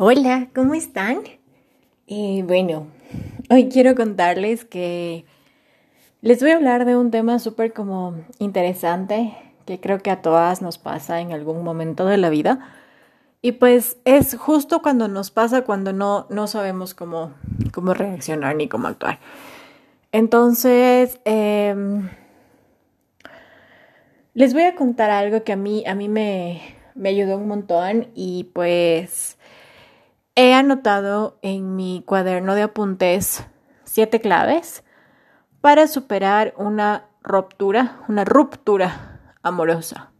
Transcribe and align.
Hola, 0.00 0.46
¿cómo 0.54 0.74
están? 0.74 1.22
Eh, 2.06 2.44
bueno, 2.46 2.86
hoy 3.50 3.68
quiero 3.68 3.96
contarles 3.96 4.64
que 4.64 5.24
les 6.20 6.40
voy 6.40 6.52
a 6.52 6.54
hablar 6.54 6.84
de 6.84 6.96
un 6.96 7.10
tema 7.10 7.40
súper 7.40 7.72
como 7.72 8.14
interesante 8.38 9.36
que 9.66 9.80
creo 9.80 9.98
que 9.98 10.12
a 10.12 10.22
todas 10.22 10.62
nos 10.62 10.78
pasa 10.78 11.20
en 11.20 11.32
algún 11.32 11.64
momento 11.64 12.06
de 12.06 12.16
la 12.16 12.30
vida. 12.30 12.60
Y 13.42 13.52
pues 13.52 13.96
es 14.04 14.36
justo 14.36 14.82
cuando 14.82 15.08
nos 15.08 15.32
pasa 15.32 15.62
cuando 15.62 15.92
no, 15.92 16.28
no 16.30 16.46
sabemos 16.46 16.94
cómo, 16.94 17.34
cómo 17.74 17.92
reaccionar 17.92 18.54
ni 18.54 18.68
cómo 18.68 18.86
actuar. 18.86 19.18
Entonces, 20.12 21.18
em, 21.24 22.08
les 24.32 24.54
voy 24.54 24.62
a 24.62 24.76
contar 24.76 25.10
algo 25.10 25.42
que 25.42 25.54
a 25.54 25.56
mí, 25.56 25.84
a 25.88 25.96
mí 25.96 26.08
me, 26.08 26.62
me 26.94 27.08
ayudó 27.08 27.36
un 27.36 27.48
montón 27.48 28.06
y 28.14 28.44
pues 28.52 29.37
He 30.40 30.54
anotado 30.54 31.36
en 31.42 31.74
mi 31.74 32.04
cuaderno 32.06 32.54
de 32.54 32.62
apuntes 32.62 33.44
siete 33.82 34.20
claves 34.20 34.84
para 35.60 35.88
superar 35.88 36.54
una 36.56 37.08
ruptura, 37.24 38.04
una 38.06 38.24
ruptura 38.24 39.34
amorosa. 39.42 40.12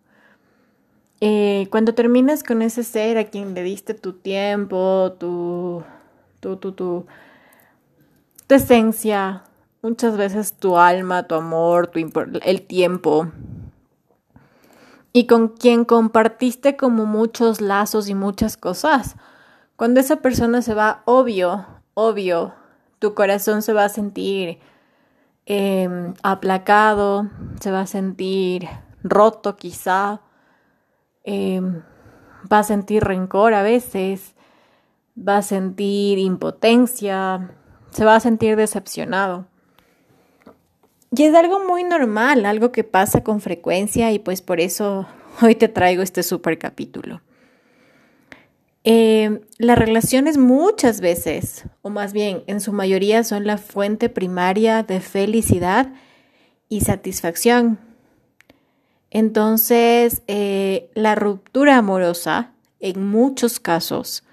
Eh, 1.21 1.69
cuando 1.71 1.95
terminas 1.95 2.43
con 2.43 2.63
ese 2.63 2.83
ser 2.83 3.17
a 3.17 3.27
quien 3.27 3.55
le 3.55 3.63
diste 3.63 3.95
tu 3.95 4.13
tiempo, 4.13 5.15
tu, 5.21 5.85
tu, 6.41 6.57
tu, 6.57 6.73
tu, 6.73 7.07
tu 8.49 8.55
esencia, 8.57 9.45
muchas 9.83 10.17
veces 10.17 10.55
tu 10.55 10.79
alma, 10.79 11.29
tu 11.29 11.37
amor, 11.37 11.87
tu 11.87 12.01
el 12.43 12.63
tiempo, 12.63 13.31
y 15.13 15.29
con 15.29 15.47
quien 15.47 15.85
compartiste 15.85 16.77
como 16.77 17.07
muchos 17.07 17.61
lazos 17.61 18.09
y 18.09 18.17
muchas 18.17 18.57
cosas, 18.57 19.15
cuando 19.79 20.01
esa 20.01 20.17
persona 20.17 20.61
se 20.61 20.75
va, 20.75 21.03
obvio, 21.05 21.65
obvio, 21.95 22.53
tu 22.99 23.15
corazón 23.15 23.63
se 23.63 23.73
va 23.73 23.85
a 23.85 23.89
sentir 23.89 24.59
em, 25.47 26.15
aplacado, 26.25 27.31
se 27.61 27.71
va 27.71 27.83
a 27.83 27.87
sentir 27.87 28.69
roto 29.05 29.55
quizá, 29.55 30.21
em, 31.23 31.81
va 32.53 32.59
a 32.59 32.63
sentir 32.65 33.05
rencor 33.05 33.55
a 33.55 33.63
veces, 33.63 34.35
va 35.17 35.37
a 35.37 35.43
sentir 35.43 36.19
impotencia, 36.19 37.53
se 37.91 38.05
va 38.05 38.17
a 38.17 38.21
sentir 38.21 38.57
decepcionado. 38.57 39.47
Y 41.13 41.23
es 41.23 41.35
algo 41.37 41.65
muy 41.65 41.85
normal, 41.85 42.47
algo 42.47 42.73
que 42.73 42.83
pasa 42.83 43.23
con 43.23 43.41
frecuencia 43.41 44.11
y 44.11 44.19
pues 44.19 44.43
por 44.43 44.59
eso 44.59 45.07
hoy 45.41 45.55
te 45.55 45.69
traigo 45.69 46.03
este 46.03 46.25
super 46.25 46.59
capítulo. 46.59 47.21
Eh, 48.85 49.41
las 49.59 49.79
relaciones 49.79 50.39
muchas 50.39 51.01
veces, 51.01 51.65
o 51.83 51.91
más 51.91 52.13
bien 52.13 52.45
en 52.47 52.61
su 52.61 52.73
mayoría, 52.73 53.25
son 53.25 53.47
la 53.47 53.59
fuente 53.59 54.09
primaria 54.09 54.83
de 54.83 55.01
felicidad 55.01 55.93
y 56.69 56.83
satisfacción. 56.83 57.79
Entonces, 59.11 60.23
eh, 60.27 60.91
la 60.95 61.15
ruptura 61.15 61.77
amorosa, 61.77 62.53
en 62.81 63.07
muchos 63.09 63.59
casos, 63.59 64.25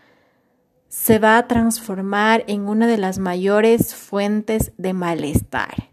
se 0.89 1.19
va 1.19 1.37
a 1.37 1.47
transformar 1.47 2.43
en 2.47 2.67
una 2.67 2.87
de 2.87 2.97
las 2.97 3.19
mayores 3.19 3.95
fuentes 3.95 4.71
de 4.77 4.93
malestar. 4.93 5.89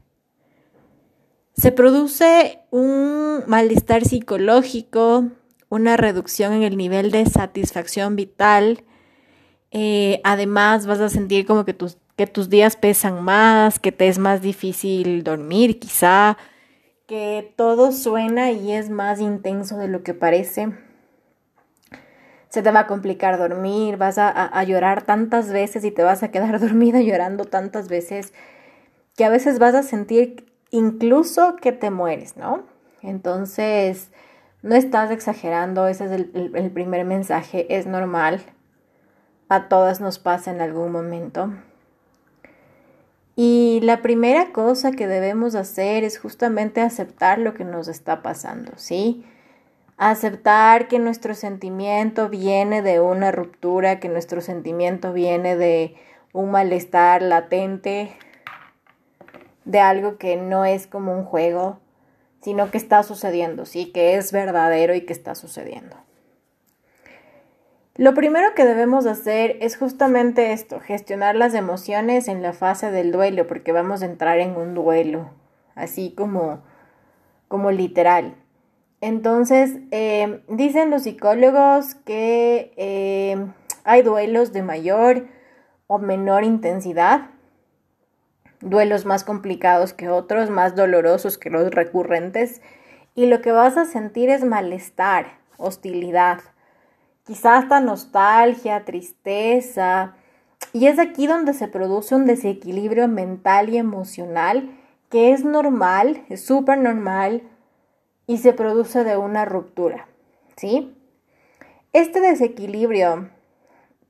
Se 1.55 1.73
produce 1.73 2.61
un 2.71 3.43
malestar 3.47 4.05
psicológico, 4.05 5.31
una 5.73 5.97
reducción 5.97 6.53
en 6.53 6.65
el 6.65 6.77
nivel 6.77 7.11
de 7.11 7.25
satisfacción 7.25 8.15
vital. 8.15 8.85
Eh, 9.71 10.21
además, 10.23 10.85
vas 10.85 11.01
a 11.01 11.09
sentir 11.09 11.47
como 11.47 11.65
que 11.65 11.73
tus, 11.73 11.97
que 12.15 12.27
tus 12.27 12.51
días 12.51 12.77
pesan 12.77 13.23
más, 13.25 13.79
que 13.79 13.91
te 13.91 14.09
es 14.09 14.19
más 14.19 14.43
difícil 14.43 15.25
dormir 15.25 15.81
quizá, 15.81 16.37
que 17.07 17.55
todo 17.57 17.91
suena 17.91 18.51
y 18.51 18.73
es 18.73 18.91
más 18.91 19.19
intenso 19.19 19.79
de 19.79 19.89
lo 19.89 20.03
que 20.03 20.13
parece. 20.13 20.75
Se 22.51 22.61
te 22.61 22.71
va 22.71 22.81
a 22.81 22.87
complicar 22.87 23.39
dormir, 23.39 23.97
vas 23.97 24.19
a, 24.19 24.29
a 24.29 24.65
llorar 24.65 25.07
tantas 25.07 25.51
veces 25.51 25.87
y 25.87 25.91
te 25.91 26.03
vas 26.03 26.23
a 26.23 26.31
quedar 26.31 26.61
dormida 26.61 27.01
llorando 27.01 27.47
tantas 27.47 27.89
veces 27.89 28.35
que 29.17 29.25
a 29.25 29.31
veces 29.31 29.59
vas 29.59 29.75
a 29.75 29.83
sentir 29.83 30.53
incluso 30.71 31.57
que 31.57 31.73
te 31.73 31.91
mueres, 31.91 32.37
¿no? 32.37 32.65
Entonces, 33.01 34.11
no 34.63 34.77
estás 34.77 35.11
exagerando, 35.11 35.89
ese 35.89 36.05
es 36.05 36.13
el, 36.13 36.71
primer 36.73 37.05
mensaje, 37.05 37.67
es 37.77 37.87
normal. 37.87 38.41
A 39.49 39.69
todas 39.69 40.01
nos 40.01 40.19
pasa 40.19 40.51
en 40.53 40.61
algún 40.61 40.93
momento. 40.93 41.53
Y 43.35 43.81
la 43.83 44.03
primera 44.03 44.53
cosa 44.53 44.93
que 44.93 45.07
debemos 45.07 45.55
hacer 45.55 46.05
es 46.05 46.19
justamente 46.19 46.81
aceptar 46.81 47.39
lo 47.39 47.55
que 47.55 47.65
nos 47.65 47.89
está 47.89 48.23
pasando, 48.23 48.73
¿sí? 48.77 49.25
Aceptar 49.97 50.87
que 50.89 50.99
nuestro 50.99 51.35
sentimiento 51.35 52.29
viene 52.29 52.83
de 52.83 53.01
una 53.01 53.33
ruptura, 53.33 54.01
que 54.01 54.09
nuestro 54.09 54.41
sentimiento 54.41 55.13
viene 55.13 55.57
de 55.57 55.97
un 56.33 56.51
malestar 56.51 57.23
latente, 57.23 58.13
de 59.65 59.81
algo 59.81 60.19
que 60.19 60.37
no 60.37 60.65
es 60.65 60.87
como 60.87 61.17
un 61.17 61.25
juego, 61.25 61.79
sino 62.43 62.71
que 62.71 62.79
está 62.79 63.03
sucediendo, 63.05 63.65
sí, 63.65 63.93
que 63.93 64.17
es 64.17 64.33
verdadero 64.33 64.95
y 64.95 65.03
que 65.03 65.13
está 65.13 65.35
sucediendo. 65.35 65.97
Lo 67.95 68.15
primero 68.15 68.55
que 68.55 68.65
debemos 68.65 69.07
hacer 69.07 69.59
es 69.61 69.77
justamente 69.77 70.53
esto, 70.53 70.81
gestionar 70.81 71.37
las 71.37 71.55
emociones 71.55 72.27
en 72.27 72.43
la 72.43 72.53
fase 72.53 72.91
del 72.91 73.13
duelo, 73.13 73.47
porque 73.47 73.71
vamos 73.71 74.03
a 74.03 74.07
entrar 74.07 74.39
en 74.41 74.57
un 74.57 74.75
duelo, 74.75 75.31
así 75.75 76.15
como, 76.17 76.63
como 77.49 77.71
literal. 77.71 78.35
Entonces, 79.01 79.79
eh, 79.91 80.43
dicen 80.49 80.91
los 80.91 81.03
psicólogos 81.03 81.95
que 81.95 82.73
eh, 82.77 83.37
hay 83.85 84.03
duelos 84.03 84.53
de 84.53 84.63
mayor 84.63 85.27
o 85.87 85.99
menor 85.99 86.45
intensidad 86.45 87.32
duelos 88.63 89.05
más 89.05 89.25
complicados 89.25 89.93
que 89.93 90.09
otros, 90.09 90.51
más 90.51 90.75
dolorosos 90.75 91.39
que 91.39 91.51
los 91.51 91.71
recurrentes, 91.71 92.63
y 93.15 93.27
lo 93.27 93.43
que 93.43 93.53
vas 93.53 93.77
a 93.77 93.85
sentir 93.85 94.31
es 94.31 94.45
malestar, 94.45 95.39
hostilidad, 95.59 96.41
quizás 97.25 97.65
hasta 97.65 97.81
nostalgia, 97.81 98.85
tristeza, 98.85 100.15
y 100.73 100.87
es 100.87 100.99
aquí 100.99 101.27
donde 101.27 101.53
se 101.53 101.69
produce 101.69 102.15
un 102.15 102.25
desequilibrio 102.25 103.09
mental 103.09 103.69
y 103.69 103.79
emocional 103.79 104.71
que 105.11 105.33
es 105.33 105.45
normal, 105.45 106.25
es 106.31 106.45
súper 106.45 106.79
normal 106.79 107.43
y 108.27 108.39
se 108.39 108.55
produce 108.55 109.05
de 109.05 109.19
una 109.19 109.45
ruptura, 109.45 110.09
¿sí? 110.57 110.97
Este 111.93 112.21
desequilibrio 112.21 113.29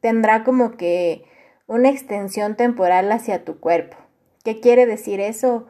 tendrá 0.00 0.44
como 0.44 0.76
que 0.76 1.24
una 1.66 1.88
extensión 1.88 2.54
temporal 2.54 3.10
hacia 3.10 3.44
tu 3.44 3.58
cuerpo. 3.58 3.96
¿Qué 4.44 4.60
quiere 4.60 4.86
decir 4.86 5.20
eso? 5.20 5.66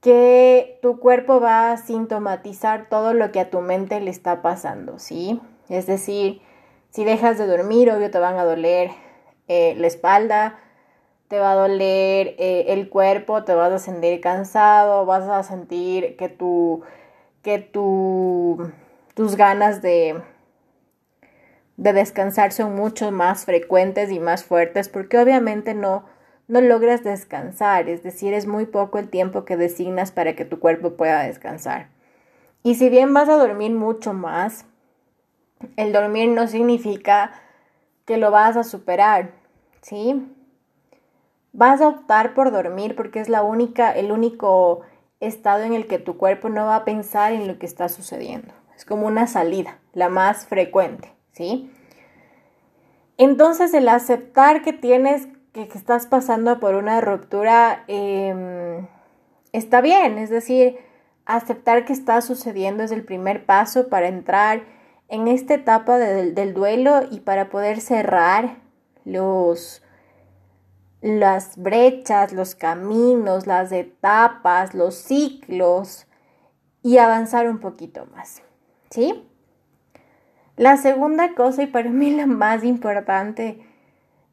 Que 0.00 0.78
tu 0.80 0.98
cuerpo 0.98 1.40
va 1.40 1.72
a 1.72 1.76
sintomatizar 1.76 2.88
todo 2.88 3.12
lo 3.12 3.30
que 3.30 3.40
a 3.40 3.50
tu 3.50 3.60
mente 3.60 4.00
le 4.00 4.10
está 4.10 4.42
pasando, 4.42 4.98
¿sí? 4.98 5.40
Es 5.68 5.86
decir, 5.86 6.40
si 6.90 7.04
dejas 7.04 7.36
de 7.36 7.46
dormir, 7.46 7.90
obvio 7.90 8.10
te 8.10 8.18
van 8.18 8.38
a 8.38 8.44
doler 8.44 8.90
eh, 9.48 9.74
la 9.76 9.86
espalda, 9.86 10.58
te 11.28 11.38
va 11.38 11.52
a 11.52 11.56
doler 11.56 12.34
eh, 12.38 12.66
el 12.68 12.88
cuerpo, 12.88 13.44
te 13.44 13.54
vas 13.54 13.72
a 13.72 13.78
sentir 13.78 14.20
cansado, 14.22 15.04
vas 15.04 15.24
a 15.24 15.42
sentir 15.42 16.16
que 16.16 16.30
tu, 16.30 16.82
que 17.42 17.58
tu, 17.58 18.72
tus 19.14 19.36
ganas 19.36 19.82
de, 19.82 20.22
de 21.76 21.92
descansar 21.92 22.52
son 22.52 22.74
mucho 22.74 23.10
más 23.10 23.44
frecuentes 23.44 24.10
y 24.10 24.20
más 24.20 24.42
fuertes, 24.42 24.88
porque 24.88 25.18
obviamente 25.18 25.74
no 25.74 26.04
no 26.48 26.62
logras 26.62 27.04
descansar, 27.04 27.88
es 27.88 28.02
decir, 28.02 28.32
es 28.32 28.46
muy 28.46 28.66
poco 28.66 28.98
el 28.98 29.08
tiempo 29.08 29.44
que 29.44 29.56
designas 29.56 30.10
para 30.10 30.34
que 30.34 30.46
tu 30.46 30.58
cuerpo 30.58 30.94
pueda 30.94 31.22
descansar. 31.22 31.88
Y 32.62 32.74
si 32.74 32.88
bien 32.88 33.14
vas 33.14 33.28
a 33.28 33.36
dormir 33.36 33.72
mucho 33.72 34.14
más, 34.14 34.64
el 35.76 35.92
dormir 35.92 36.30
no 36.30 36.48
significa 36.48 37.32
que 38.06 38.16
lo 38.16 38.30
vas 38.30 38.56
a 38.56 38.64
superar, 38.64 39.32
¿sí? 39.82 40.26
Vas 41.52 41.80
a 41.80 41.88
optar 41.88 42.34
por 42.34 42.50
dormir 42.50 42.96
porque 42.96 43.20
es 43.20 43.28
la 43.28 43.42
única, 43.42 43.92
el 43.92 44.10
único 44.10 44.80
estado 45.20 45.64
en 45.64 45.74
el 45.74 45.86
que 45.86 45.98
tu 45.98 46.16
cuerpo 46.16 46.48
no 46.48 46.66
va 46.66 46.76
a 46.76 46.84
pensar 46.84 47.32
en 47.32 47.46
lo 47.46 47.58
que 47.58 47.66
está 47.66 47.88
sucediendo. 47.88 48.54
Es 48.74 48.84
como 48.84 49.06
una 49.06 49.26
salida, 49.26 49.78
la 49.92 50.08
más 50.08 50.46
frecuente, 50.46 51.12
¿sí? 51.32 51.70
Entonces 53.18 53.74
el 53.74 53.88
aceptar 53.88 54.62
que 54.62 54.72
tienes 54.72 55.28
que, 55.52 55.62
estás 55.62 56.06
pasando 56.06 56.60
por 56.60 56.74
una 56.74 57.00
ruptura 57.00 57.84
em, 57.88 58.86
está 59.52 59.80
bien, 59.80 60.18
es 60.18 60.30
decir, 60.30 60.78
aceptar 61.26 61.84
que 61.84 61.92
está 61.92 62.20
sucediendo 62.20 62.82
es 62.82 62.90
el 62.90 63.04
primer 63.04 63.44
paso 63.44 63.88
para 63.88 64.08
entrar 64.08 64.62
en 65.08 65.28
esta 65.28 65.54
etapa 65.54 65.98
del 65.98 66.54
duelo 66.54 67.00
y 67.10 67.20
para 67.20 67.48
poder 67.48 67.80
cerrar 67.80 68.56
los, 69.04 69.82
las 71.00 71.56
brechas, 71.56 72.32
los 72.32 72.54
caminos, 72.54 73.46
las 73.46 73.72
etapas, 73.72 74.74
los 74.74 74.94
ciclos 74.94 76.06
y 76.82 76.98
avanzar 76.98 77.48
un 77.48 77.58
poquito 77.58 78.06
más. 78.14 78.42
¿Sí? 78.90 79.28
La 80.56 80.76
segunda 80.76 81.34
cosa 81.34 81.62
y 81.62 81.66
para 81.66 81.90
mí 81.90 82.10
la 82.10 82.26
más 82.26 82.64
importante 82.64 83.67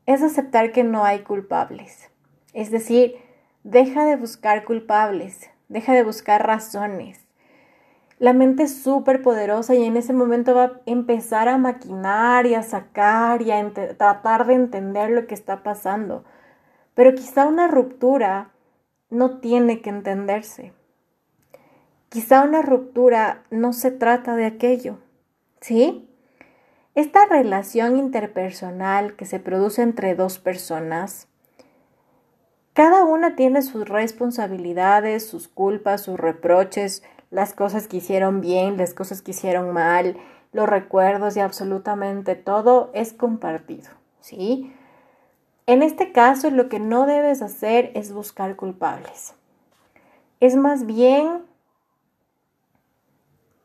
es 0.06 0.22
aceptar 0.22 0.72
que 0.72 0.84
no 0.84 1.04
hay 1.04 1.20
culpables. 1.20 2.10
Es 2.54 2.72
decir, 2.72 3.16
deja 3.64 4.06
de 4.06 4.16
buscar 4.16 4.64
culpables, 4.64 5.50
deja 5.68 5.94
de 5.94 6.04
buscar 6.04 6.46
razones. 6.46 7.26
La 8.18 8.32
mente 8.32 8.64
es 8.64 8.82
súper 8.82 9.22
poderosa 9.22 9.76
y 9.76 9.84
en 9.84 9.98
ese 9.98 10.14
momento 10.14 10.56
va 10.56 10.64
a 10.64 10.82
empezar 10.86 11.50
a 11.50 11.58
maquinar 11.58 12.46
y 12.46 12.54
a 12.54 12.64
sacar 12.64 13.42
y 13.42 13.52
a 13.52 13.74
tratar 13.74 14.48
de 14.48 14.54
entender 14.54 15.10
lo 15.10 15.28
que 15.28 15.34
está 15.34 15.64
pasando. 15.64 16.24
Pero 16.94 17.14
quizá 17.14 17.46
una 17.46 17.68
ruptura 17.68 18.52
no 19.10 19.40
tiene 19.40 19.82
que 19.82 19.90
entenderse. 19.90 20.72
Quizá 22.08 22.44
una 22.44 22.62
ruptura 22.62 23.44
no 23.50 23.74
se 23.74 23.92
trata 23.92 24.36
de 24.36 24.46
aquello. 24.46 25.00
¿Sí? 25.60 26.08
Esta 26.96 27.26
relación 27.26 27.98
interpersonal 27.98 29.18
que 29.18 29.26
se 29.26 29.42
produce 29.42 29.82
entre 29.82 30.16
dos 30.16 30.40
personas, 30.40 31.28
cada 32.72 33.04
una 33.04 33.36
tiene 33.36 33.62
sus 33.62 33.88
responsabilidades, 33.88 35.28
sus 35.28 35.50
culpas, 35.50 36.02
sus 36.02 36.18
reproches, 36.18 37.04
las 37.32 37.54
cosas 37.54 37.90
que 37.90 37.98
hicieron 37.98 38.40
bien, 38.40 38.78
las 38.78 38.94
cosas 38.94 39.22
que 39.22 39.32
hicieron 39.32 39.74
mal, 39.74 40.16
los 40.54 40.70
recuerdos 40.70 41.36
y 41.36 41.42
absolutamente 41.42 42.36
todo 42.36 42.92
es 42.94 43.12
compartido, 43.12 43.90
¿sí? 44.22 44.74
En 45.68 45.84
este 45.84 46.14
caso, 46.14 46.50
lo 46.50 46.70
que 46.70 46.80
no 46.80 47.06
debes 47.06 47.42
hacer 47.42 47.92
es 47.94 48.14
buscar 48.14 48.56
culpables. 48.56 49.34
Es 50.40 50.56
más 50.56 50.86
bien 50.86 51.44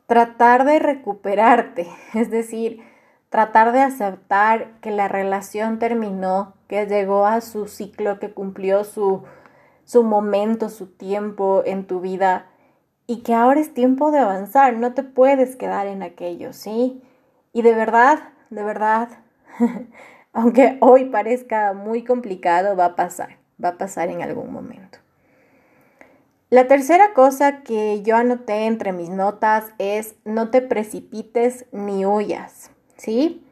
tratar 0.07 0.65
de 0.65 0.81
recuperarte, 0.81 1.87
es 2.15 2.29
decir, 2.29 2.90
tratar 3.31 3.73
de 3.73 3.81
aceptar 3.81 4.73
que 4.81 4.91
la 4.91 5.09
relación 5.09 5.79
terminó, 5.79 6.55
que 6.69 6.87
llegó 6.87 7.27
a 7.27 7.41
su 7.41 7.69
ciclo, 7.69 8.19
que 8.19 8.33
cumplió 8.33 8.85
su, 8.85 9.23
su 9.85 10.03
momento, 10.03 10.69
su 10.69 10.89
tiempo 10.89 11.63
en 11.65 11.87
tu 11.87 12.01
vida 12.01 12.47
y 13.07 13.23
que 13.23 13.35
ahora 13.35 13.61
es 13.61 13.73
tiempo 13.73 14.11
de 14.11 14.19
avanzar, 14.19 14.77
no 14.77 14.95
te 14.95 15.03
puedes 15.03 15.57
quedar 15.57 15.87
en 15.87 16.03
aquello, 16.03 16.53
¿sí? 16.53 17.03
Y 17.53 17.63
de 17.63 17.75
verdad, 17.75 18.19
de 18.51 18.63
verdad, 18.63 19.09
aunque 20.33 20.79
hoy 20.81 21.07
parezca 21.07 21.73
muy 21.73 22.05
complicado, 22.05 22.77
va 22.77 22.85
a 22.87 22.97
pasar, 22.97 23.39
va 23.63 23.71
a 23.71 23.79
pasar 23.79 24.11
en 24.11 24.23
algún 24.23 24.53
momento. 24.53 24.99
La 26.51 26.67
tercera 26.67 27.15
cosa 27.15 27.63
que 27.63 28.03
yo 28.03 28.17
anoté 28.17 28.67
entre 28.67 28.93
mis 28.93 29.09
notas 29.09 29.67
es 29.79 30.17
no 30.25 30.51
te 30.51 30.63
precipites 30.63 31.67
ni 31.71 32.05
huyas. 32.05 32.73
¿Sí? 33.01 33.43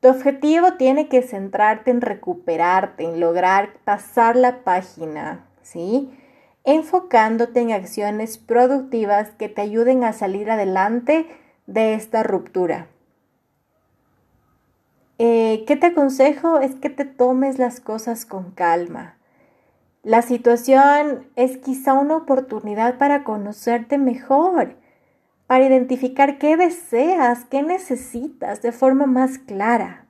Tu 0.00 0.08
objetivo 0.08 0.72
tiene 0.74 1.08
que 1.08 1.22
centrarte 1.22 1.90
en 1.90 2.00
recuperarte, 2.00 3.04
en 3.04 3.20
lograr 3.20 3.74
pasar 3.84 4.36
la 4.36 4.64
página, 4.64 5.46
¿sí? 5.62 6.10
Enfocándote 6.64 7.60
en 7.60 7.70
acciones 7.70 8.38
productivas 8.38 9.30
que 9.30 9.48
te 9.48 9.62
ayuden 9.62 10.02
a 10.02 10.12
salir 10.12 10.50
adelante 10.50 11.26
de 11.66 11.94
esta 11.94 12.24
ruptura. 12.24 12.88
Eh, 15.18 15.64
¿Qué 15.66 15.76
te 15.76 15.86
aconsejo? 15.86 16.58
Es 16.58 16.74
que 16.74 16.90
te 16.90 17.04
tomes 17.04 17.58
las 17.58 17.80
cosas 17.80 18.26
con 18.26 18.50
calma. 18.50 19.16
La 20.02 20.22
situación 20.22 21.26
es 21.36 21.56
quizá 21.56 21.94
una 21.94 22.16
oportunidad 22.16 22.98
para 22.98 23.22
conocerte 23.24 23.96
mejor 23.96 24.74
para 25.46 25.66
identificar 25.66 26.38
qué 26.38 26.56
deseas, 26.56 27.44
qué 27.44 27.62
necesitas 27.62 28.62
de 28.62 28.72
forma 28.72 29.06
más 29.06 29.38
clara. 29.38 30.06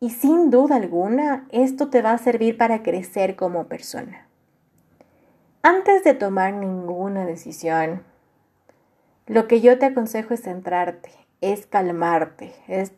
Y 0.00 0.10
sin 0.10 0.50
duda 0.50 0.76
alguna, 0.76 1.46
esto 1.50 1.88
te 1.88 2.02
va 2.02 2.12
a 2.12 2.18
servir 2.18 2.56
para 2.56 2.82
crecer 2.82 3.36
como 3.36 3.66
persona. 3.68 4.28
Antes 5.62 6.04
de 6.04 6.14
tomar 6.14 6.52
ninguna 6.52 7.24
decisión, 7.24 8.02
lo 9.26 9.48
que 9.48 9.60
yo 9.60 9.78
te 9.78 9.86
aconsejo 9.86 10.34
es 10.34 10.42
centrarte, 10.42 11.10
es 11.40 11.66
calmarte, 11.66 12.52
es 12.68 12.92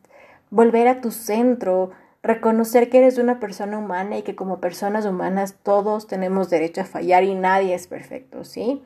volver 0.50 0.88
a 0.88 1.00
tu 1.00 1.12
centro, 1.12 1.90
reconocer 2.22 2.90
que 2.90 2.98
eres 2.98 3.18
una 3.18 3.38
persona 3.38 3.78
humana 3.78 4.18
y 4.18 4.22
que 4.22 4.34
como 4.34 4.60
personas 4.60 5.06
humanas 5.06 5.56
todos 5.62 6.08
tenemos 6.08 6.50
derecho 6.50 6.80
a 6.80 6.84
fallar 6.84 7.22
y 7.22 7.34
nadie 7.34 7.74
es 7.74 7.86
perfecto, 7.86 8.42
¿sí? 8.42 8.82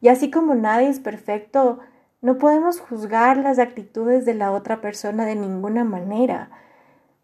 Y 0.00 0.08
así 0.08 0.30
como 0.30 0.54
nadie 0.54 0.88
es 0.88 0.98
perfecto, 0.98 1.80
no 2.22 2.38
podemos 2.38 2.78
juzgar 2.78 3.36
las 3.36 3.58
actitudes 3.58 4.24
de 4.24 4.34
la 4.34 4.52
otra 4.52 4.80
persona 4.80 5.26
de 5.26 5.34
ninguna 5.34 5.82
manera. 5.82 6.50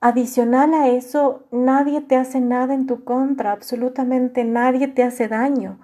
Adicional 0.00 0.74
a 0.74 0.88
eso, 0.88 1.44
nadie 1.52 2.00
te 2.00 2.16
hace 2.16 2.40
nada 2.40 2.74
en 2.74 2.86
tu 2.86 3.04
contra, 3.04 3.52
absolutamente 3.52 4.44
nadie 4.44 4.88
te 4.88 5.04
hace 5.04 5.28
daño. 5.28 5.78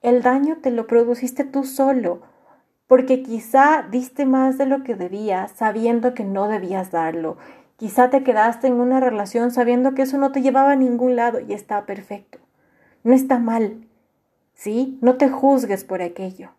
El 0.00 0.22
daño 0.22 0.56
te 0.62 0.70
lo 0.70 0.86
produciste 0.86 1.44
tú 1.44 1.64
solo, 1.64 2.22
porque 2.86 3.22
quizá 3.22 3.86
diste 3.90 4.24
más 4.24 4.56
de 4.56 4.64
lo 4.64 4.82
que 4.82 4.94
debías, 4.94 5.50
sabiendo 5.52 6.14
que 6.14 6.24
no 6.24 6.48
debías 6.48 6.90
darlo. 6.90 7.36
Quizá 7.76 8.08
te 8.08 8.22
quedaste 8.22 8.68
en 8.68 8.80
una 8.80 8.98
relación 8.98 9.50
sabiendo 9.50 9.94
que 9.94 10.02
eso 10.02 10.16
no 10.16 10.32
te 10.32 10.40
llevaba 10.40 10.72
a 10.72 10.76
ningún 10.76 11.16
lado 11.16 11.38
y 11.38 11.52
está 11.52 11.84
perfecto. 11.84 12.38
No 13.02 13.12
está 13.12 13.38
mal. 13.38 13.86
¿Sí? 14.54 14.98
No 15.02 15.16
te 15.16 15.28
juzgues 15.28 15.84
por 15.84 16.00
aquello. 16.00 16.50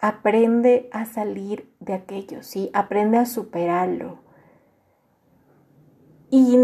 Aprende 0.00 0.88
a 0.92 1.04
salir 1.04 1.70
de 1.80 1.94
aquello, 1.94 2.42
¿sí? 2.42 2.70
Aprende 2.72 3.18
a 3.18 3.26
superarlo. 3.26 4.18
Y 6.30 6.56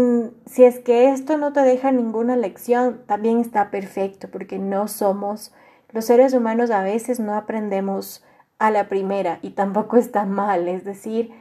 si 0.45 0.63
es 0.63 0.79
que 0.79 1.09
esto 1.11 1.37
no 1.37 1.51
te 1.51 1.59
deja 1.59 1.91
ninguna 1.91 2.37
lección, 2.37 3.03
también 3.05 3.39
está 3.39 3.69
perfecto, 3.69 4.29
porque 4.31 4.59
no 4.59 4.87
somos, 4.87 5.53
los 5.91 6.05
seres 6.05 6.33
humanos 6.33 6.71
a 6.71 6.83
veces 6.83 7.19
no 7.19 7.35
aprendemos 7.35 8.23
a 8.59 8.71
la 8.71 8.87
primera 8.87 9.39
y 9.41 9.51
tampoco 9.51 9.97
está 9.97 10.25
mal, 10.25 10.67
es 10.67 10.83
decir, 10.83 11.31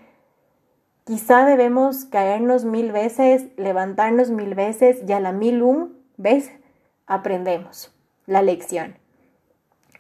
quizá 1.05 1.45
debemos 1.47 2.05
caernos 2.05 2.65
mil 2.65 2.93
veces, 2.93 3.47
levantarnos 3.57 4.31
mil 4.31 4.55
veces 4.55 5.03
y 5.07 5.13
a 5.13 5.21
la 5.21 5.33
mil 5.33 5.63
un 5.63 5.97
vez 6.17 6.51
aprendemos 7.07 7.95
la 8.27 8.43
lección. 8.43 8.97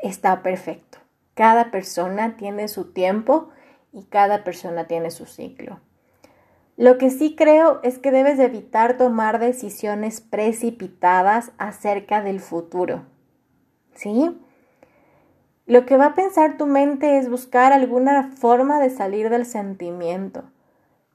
Está 0.00 0.42
perfecto. 0.42 0.98
Cada 1.36 1.70
persona 1.70 2.38
tiene 2.38 2.66
su 2.66 2.92
tiempo 2.92 3.50
y 3.92 4.04
cada 4.04 4.42
persona 4.42 4.86
tiene 4.86 5.10
su 5.10 5.26
ciclo. 5.26 5.80
Lo 6.78 6.96
que 6.96 7.10
sí 7.10 7.36
creo 7.36 7.78
es 7.82 7.98
que 7.98 8.10
debes 8.10 8.38
evitar 8.38 8.96
tomar 8.96 9.38
decisiones 9.38 10.22
precipitadas 10.22 11.52
acerca 11.58 12.22
del 12.22 12.40
futuro. 12.40 13.02
¿Sí? 13.94 14.34
Lo 15.66 15.84
que 15.84 15.98
va 15.98 16.06
a 16.06 16.14
pensar 16.14 16.56
tu 16.56 16.64
mente 16.64 17.18
es 17.18 17.28
buscar 17.28 17.74
alguna 17.74 18.30
forma 18.34 18.80
de 18.80 18.88
salir 18.88 19.28
del 19.28 19.44
sentimiento, 19.44 20.44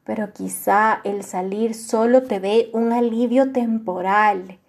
pero 0.04 0.34
quizá 0.34 1.02
el 1.04 1.24
salir 1.24 1.74
solo 1.74 2.22
te 2.22 2.40
dé 2.40 2.70
un 2.74 2.94
alivio 2.94 3.52
temporal 3.54 4.60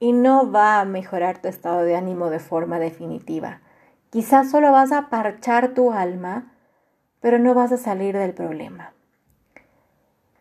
y 0.00 0.12
no 0.12 0.52
va 0.52 0.80
a 0.80 0.84
mejorar 0.84 1.40
tu 1.40 1.48
estado 1.48 1.80
de 1.80 1.96
ánimo 1.96 2.28
de 2.28 2.40
forma 2.40 2.78
definitiva. 2.78 3.62
Quizás 4.12 4.50
solo 4.50 4.72
vas 4.72 4.92
a 4.92 5.08
parchar 5.08 5.72
tu 5.72 5.90
alma, 5.90 6.52
pero 7.22 7.38
no 7.38 7.54
vas 7.54 7.72
a 7.72 7.78
salir 7.78 8.14
del 8.14 8.34
problema. 8.34 8.92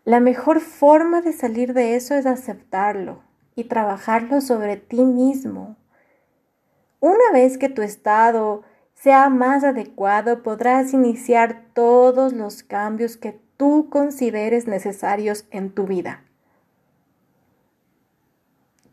La 0.04 0.20
mejor 0.20 0.60
forma 0.60 1.22
de 1.22 1.32
salir 1.32 1.74
de 1.74 1.96
eso 1.96 2.14
es 2.16 2.26
aceptarlo 2.26 3.24
y 3.56 3.64
trabajarlo 3.64 4.42
sobre 4.42 4.76
ti 4.76 5.06
mismo. 5.06 5.78
Una 7.00 7.32
vez 7.32 7.58
que 7.58 7.70
tu 7.70 7.82
estado 7.82 8.64
sea 8.94 9.30
más 9.30 9.64
adecuado, 9.64 10.44
podrás 10.44 10.92
iniciar 10.92 11.64
todos 11.74 12.34
los 12.34 12.64
cambios 12.64 13.16
que 13.16 13.40
tú 13.56 13.88
consideres 13.90 14.68
necesarios 14.68 15.46
en 15.50 15.72
tu 15.74 15.86
vida. 15.86 16.26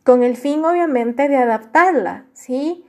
Con 0.05 0.23
el 0.23 0.37
fin, 0.37 0.65
obviamente, 0.65 1.27
de 1.27 1.37
adaptarla, 1.37 2.27
¿sí? 2.33 2.85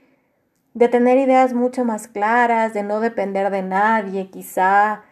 De 0.74 0.88
tener 0.88 1.18
ideas 1.18 1.52
mucho 1.52 1.84
más 1.84 2.08
claras, 2.08 2.74
de 2.74 2.82
no 2.82 3.00
depender 3.00 3.50
de 3.50 3.62
nadie, 3.62 4.30
quizá, 4.30 5.02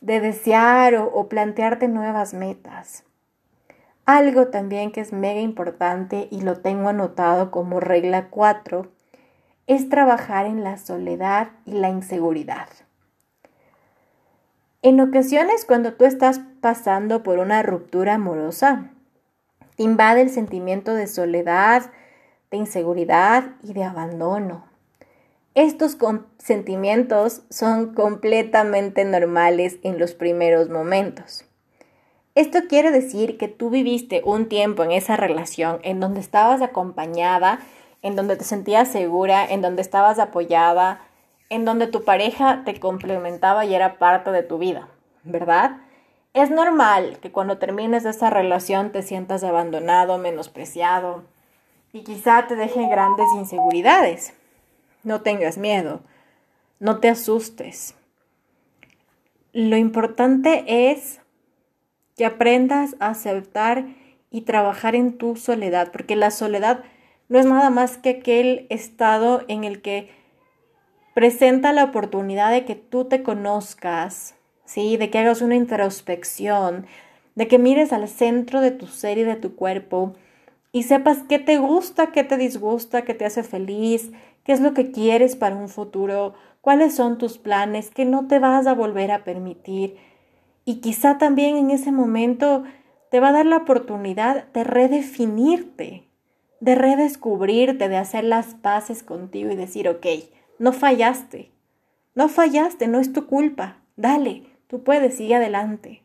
de 0.00 0.20
desear 0.20 0.94
o, 0.94 1.28
plantearte 1.28 1.88
nuevas 1.88 2.34
metas. 2.34 3.04
Algo 4.06 4.48
también 4.48 4.90
que 4.90 5.00
es 5.00 5.12
mega 5.12 5.40
importante 5.40 6.28
y 6.30 6.40
lo 6.40 6.60
tengo 6.60 6.88
anotado 6.88 7.50
como 7.50 7.80
regla 7.80 8.28
4 8.30 8.90
es 9.66 9.88
trabajar 9.90 10.46
en 10.46 10.64
la 10.64 10.78
soledad 10.78 11.50
y 11.66 11.72
la 11.72 11.90
inseguridad. 11.90 12.68
En 14.80 15.00
ocasiones, 15.00 15.64
cuando 15.66 15.94
tú 15.94 16.04
estás 16.04 16.40
pasando 16.60 17.22
por 17.22 17.38
una 17.38 17.62
ruptura 17.62 18.14
amorosa, 18.14 18.90
te 19.76 19.82
invade 19.82 20.22
el 20.22 20.30
sentimiento 20.30 20.94
de 20.94 21.06
soledad, 21.06 21.90
de 22.50 22.56
inseguridad 22.56 23.56
y 23.62 23.74
de 23.74 23.84
abandono. 23.84 24.67
Estos 25.60 25.98
sentimientos 26.38 27.42
son 27.50 27.92
completamente 27.92 29.04
normales 29.04 29.78
en 29.82 29.98
los 29.98 30.14
primeros 30.14 30.68
momentos. 30.68 31.46
Esto 32.36 32.60
quiere 32.68 32.92
decir 32.92 33.38
que 33.38 33.48
tú 33.48 33.68
viviste 33.68 34.22
un 34.24 34.48
tiempo 34.48 34.84
en 34.84 34.92
esa 34.92 35.16
relación 35.16 35.80
en 35.82 35.98
donde 35.98 36.20
estabas 36.20 36.62
acompañada, 36.62 37.58
en 38.02 38.14
donde 38.14 38.36
te 38.36 38.44
sentías 38.44 38.86
segura, 38.86 39.44
en 39.44 39.60
donde 39.60 39.82
estabas 39.82 40.20
apoyada, 40.20 41.00
en 41.50 41.64
donde 41.64 41.88
tu 41.88 42.04
pareja 42.04 42.62
te 42.64 42.78
complementaba 42.78 43.64
y 43.64 43.74
era 43.74 43.98
parte 43.98 44.30
de 44.30 44.44
tu 44.44 44.58
vida, 44.58 44.88
¿verdad? 45.24 45.78
Es 46.34 46.52
normal 46.52 47.18
que 47.20 47.32
cuando 47.32 47.58
termines 47.58 48.04
esa 48.04 48.30
relación 48.30 48.92
te 48.92 49.02
sientas 49.02 49.42
abandonado, 49.42 50.18
menospreciado 50.18 51.24
y 51.92 52.04
quizá 52.04 52.46
te 52.46 52.54
deje 52.54 52.88
grandes 52.88 53.26
inseguridades. 53.34 54.34
No 55.04 55.20
tengas 55.20 55.58
miedo, 55.58 56.00
no 56.80 56.98
te 56.98 57.08
asustes. 57.08 57.94
Lo 59.52 59.76
importante 59.76 60.90
es 60.90 61.20
que 62.16 62.26
aprendas 62.26 62.96
a 63.00 63.08
aceptar 63.08 63.86
y 64.30 64.42
trabajar 64.42 64.94
en 64.94 65.16
tu 65.16 65.36
soledad, 65.36 65.90
porque 65.92 66.16
la 66.16 66.30
soledad 66.30 66.84
no 67.28 67.38
es 67.38 67.46
nada 67.46 67.70
más 67.70 67.96
que 67.96 68.10
aquel 68.10 68.66
estado 68.70 69.44
en 69.48 69.64
el 69.64 69.80
que 69.80 70.10
presenta 71.14 71.72
la 71.72 71.84
oportunidad 71.84 72.50
de 72.50 72.64
que 72.64 72.74
tú 72.74 73.04
te 73.06 73.22
conozcas, 73.22 74.34
¿sí? 74.64 74.96
De 74.96 75.10
que 75.10 75.18
hagas 75.18 75.42
una 75.42 75.56
introspección, 75.56 76.86
de 77.34 77.48
que 77.48 77.58
mires 77.58 77.92
al 77.92 78.08
centro 78.08 78.60
de 78.60 78.70
tu 78.70 78.86
ser 78.86 79.18
y 79.18 79.24
de 79.24 79.36
tu 79.36 79.54
cuerpo 79.54 80.14
y 80.72 80.82
sepas 80.82 81.18
qué 81.28 81.38
te 81.38 81.58
gusta, 81.58 82.12
qué 82.12 82.24
te 82.24 82.36
disgusta, 82.36 83.02
qué 83.02 83.14
te 83.14 83.24
hace 83.24 83.42
feliz, 83.42 84.10
qué 84.48 84.54
es 84.54 84.60
lo 84.62 84.72
que 84.72 84.92
quieres 84.92 85.36
para 85.36 85.56
un 85.56 85.68
futuro, 85.68 86.32
cuáles 86.62 86.94
son 86.94 87.18
tus 87.18 87.36
planes, 87.36 87.90
qué 87.90 88.06
no 88.06 88.28
te 88.28 88.38
vas 88.38 88.66
a 88.66 88.72
volver 88.72 89.10
a 89.10 89.22
permitir 89.22 89.98
y 90.64 90.76
quizá 90.76 91.18
también 91.18 91.58
en 91.58 91.70
ese 91.70 91.92
momento 91.92 92.62
te 93.10 93.20
va 93.20 93.28
a 93.28 93.32
dar 93.32 93.44
la 93.44 93.58
oportunidad 93.58 94.50
de 94.52 94.64
redefinirte, 94.64 96.08
de 96.60 96.74
redescubrirte, 96.74 97.90
de 97.90 97.98
hacer 97.98 98.24
las 98.24 98.54
paces 98.54 99.02
contigo 99.02 99.50
y 99.50 99.54
decir, 99.54 99.86
ok, 99.86 100.06
no 100.58 100.72
fallaste, 100.72 101.52
no 102.14 102.30
fallaste, 102.30 102.88
no 102.88 103.00
es 103.00 103.12
tu 103.12 103.26
culpa, 103.26 103.82
dale, 103.96 104.44
tú 104.66 104.82
puedes, 104.82 105.14
sigue 105.14 105.34
adelante. 105.34 106.04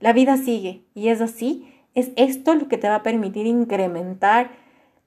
La 0.00 0.14
vida 0.14 0.38
sigue 0.38 0.86
y 0.94 1.08
es 1.08 1.20
así, 1.20 1.70
es 1.94 2.12
esto 2.16 2.54
lo 2.54 2.66
que 2.66 2.78
te 2.78 2.88
va 2.88 2.94
a 2.94 3.02
permitir 3.02 3.44
incrementar 3.44 4.52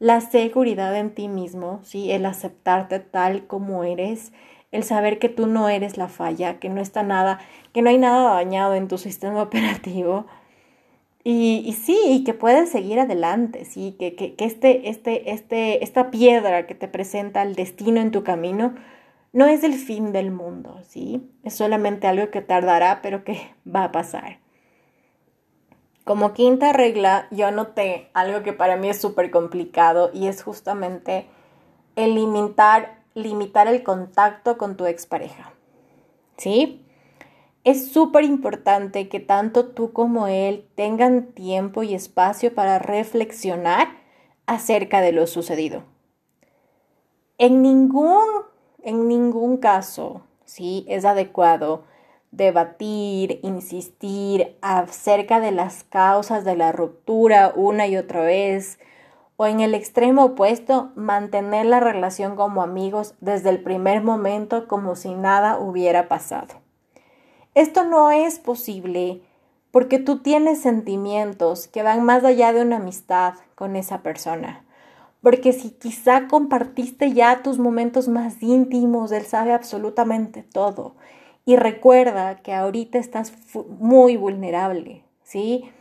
la 0.01 0.20
seguridad 0.20 0.98
en 0.98 1.13
ti 1.13 1.27
mismo, 1.27 1.79
¿sí? 1.84 2.12
el 2.12 2.25
aceptarte 2.25 3.00
tal 3.00 3.46
como 3.46 3.84
eres, 3.84 4.34
el 4.72 4.84
saber 4.84 5.20
que 5.20 5.29
tú 5.29 5.46
no 5.46 5.70
eres 5.70 5.96
la 5.96 6.08
falla, 6.08 6.60
que 6.60 6.70
no 6.70 6.81
está 6.81 7.03
nada, 7.03 7.39
que 7.72 7.84
no 7.84 7.91
hay 7.91 8.00
nada 8.00 8.34
dañado 8.34 8.74
en 8.74 8.88
tu 8.88 8.98
sistema 8.98 9.43
operativo. 9.43 10.25
Y, 11.24 11.77
sí, 11.79 12.00
y 12.08 12.24
que 12.24 12.34
puedes 12.34 12.70
seguir 12.70 13.00
adelante, 13.00 13.63
sí, 13.63 13.96
que, 14.00 14.15
que, 14.15 14.34
que 14.34 14.46
este, 14.46 14.89
este, 14.89 15.31
este, 15.34 15.84
esta 15.84 16.10
piedra 16.10 16.65
que 16.65 16.74
te 16.74 16.88
presenta 16.88 17.43
el 17.43 17.53
destino 17.53 18.01
en 18.01 18.10
tu 18.10 18.24
camino 18.24 18.74
no 19.34 19.46
es 19.46 19.63
el 19.63 19.75
fin 19.75 20.13
del 20.13 20.31
mundo, 20.31 20.79
sí, 20.81 21.29
es 21.43 21.53
solamente 21.53 22.08
algo 22.08 22.31
que 22.31 22.41
tardará, 22.41 23.03
pero 23.03 23.24
que 23.24 23.39
va 23.67 23.84
a 23.84 23.91
pasar. 23.91 24.40
Como 26.12 26.34
quinta 26.34 26.74
regla, 26.74 27.30
yo 27.32 27.51
noté 27.51 28.10
algo 28.13 28.44
que 28.44 28.51
para 28.51 28.75
mí 28.75 28.89
es 28.89 29.00
súper 29.00 29.32
complicado 29.32 30.12
y 30.13 30.27
es 30.27 30.44
justamente 30.44 31.25
el 31.96 32.15
limitar 32.15 33.01
limitar 33.13 33.70
el 33.70 33.82
contacto 33.82 34.58
con 34.58 34.75
tu 34.75 34.88
expareja. 34.88 35.53
¿Sí? 36.36 36.86
Es 37.63 37.94
súper 37.94 38.25
importante 38.25 39.08
que 39.08 39.22
tanto 39.22 39.68
tú 39.68 39.94
como 39.94 40.27
él 40.27 40.68
tengan 40.75 41.27
tiempo 41.27 41.82
y 41.82 41.94
espacio 41.94 42.53
para 42.53 42.77
reflexionar 42.77 43.88
acerca 44.48 45.00
de 45.00 45.13
lo 45.13 45.27
sucedido. 45.27 45.84
En 47.38 47.62
ningún, 47.62 48.27
en 48.84 49.08
ningún 49.08 49.56
caso, 49.56 50.24
¿sí? 50.44 50.84
Es 50.89 51.06
adecuado 51.06 51.86
debatir, 52.32 53.40
insistir 53.44 54.58
acerca 54.62 55.40
de 55.40 55.52
las 55.52 55.84
causas 55.84 56.44
de 56.46 56.56
la 56.56 56.72
ruptura 56.72 57.52
una 57.56 57.88
y 57.88 57.98
otra 57.98 58.22
vez, 58.22 58.80
o 59.38 59.48
en 59.48 59.60
el 59.60 59.74
extremo 59.74 60.26
opuesto, 60.26 60.92
mantener 60.96 61.66
la 61.66 61.80
relación 61.80 62.36
como 62.36 62.62
amigos 62.62 63.16
desde 63.22 63.50
el 63.50 63.62
primer 63.62 64.02
momento 64.04 64.68
como 64.68 64.96
si 64.96 65.14
nada 65.14 65.58
hubiera 65.60 66.08
pasado. 66.08 66.62
Esto 67.54 67.84
no 67.84 68.12
es 68.12 68.40
posible 68.40 69.22
porque 69.72 70.00
tú 70.00 70.20
tienes 70.20 70.62
sentimientos 70.62 71.68
que 71.68 71.84
van 71.84 72.04
más 72.04 72.24
allá 72.24 72.54
de 72.54 72.62
una 72.62 72.78
amistad 72.78 73.34
con 73.56 73.76
esa 73.76 74.04
persona. 74.04 74.64
Porque 75.22 75.54
si 75.54 75.72
quizá 75.72 76.28
compartiste 76.28 77.12
ya 77.14 77.42
tus 77.44 77.60
momentos 77.60 78.08
más 78.08 78.42
íntimos, 78.42 79.12
él 79.12 79.24
sabe 79.24 79.54
absolutamente 79.54 80.44
todo. 80.44 80.96
Y 81.45 81.55
recuerda 81.55 82.38
que 82.38 82.53
ahorita 82.53 82.98
estás 82.98 83.33
muy 83.79 84.17
vulnerable, 84.17 85.03
¿sí? 85.24 85.71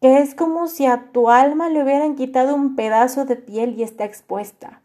que 0.00 0.18
es 0.18 0.34
como 0.34 0.66
si 0.68 0.86
a 0.86 1.10
tu 1.12 1.30
alma 1.30 1.68
le 1.68 1.82
hubieran 1.82 2.16
quitado 2.16 2.54
un 2.54 2.76
pedazo 2.76 3.24
de 3.24 3.36
piel 3.36 3.74
y 3.78 3.82
está 3.82 4.04
expuesta. 4.04 4.82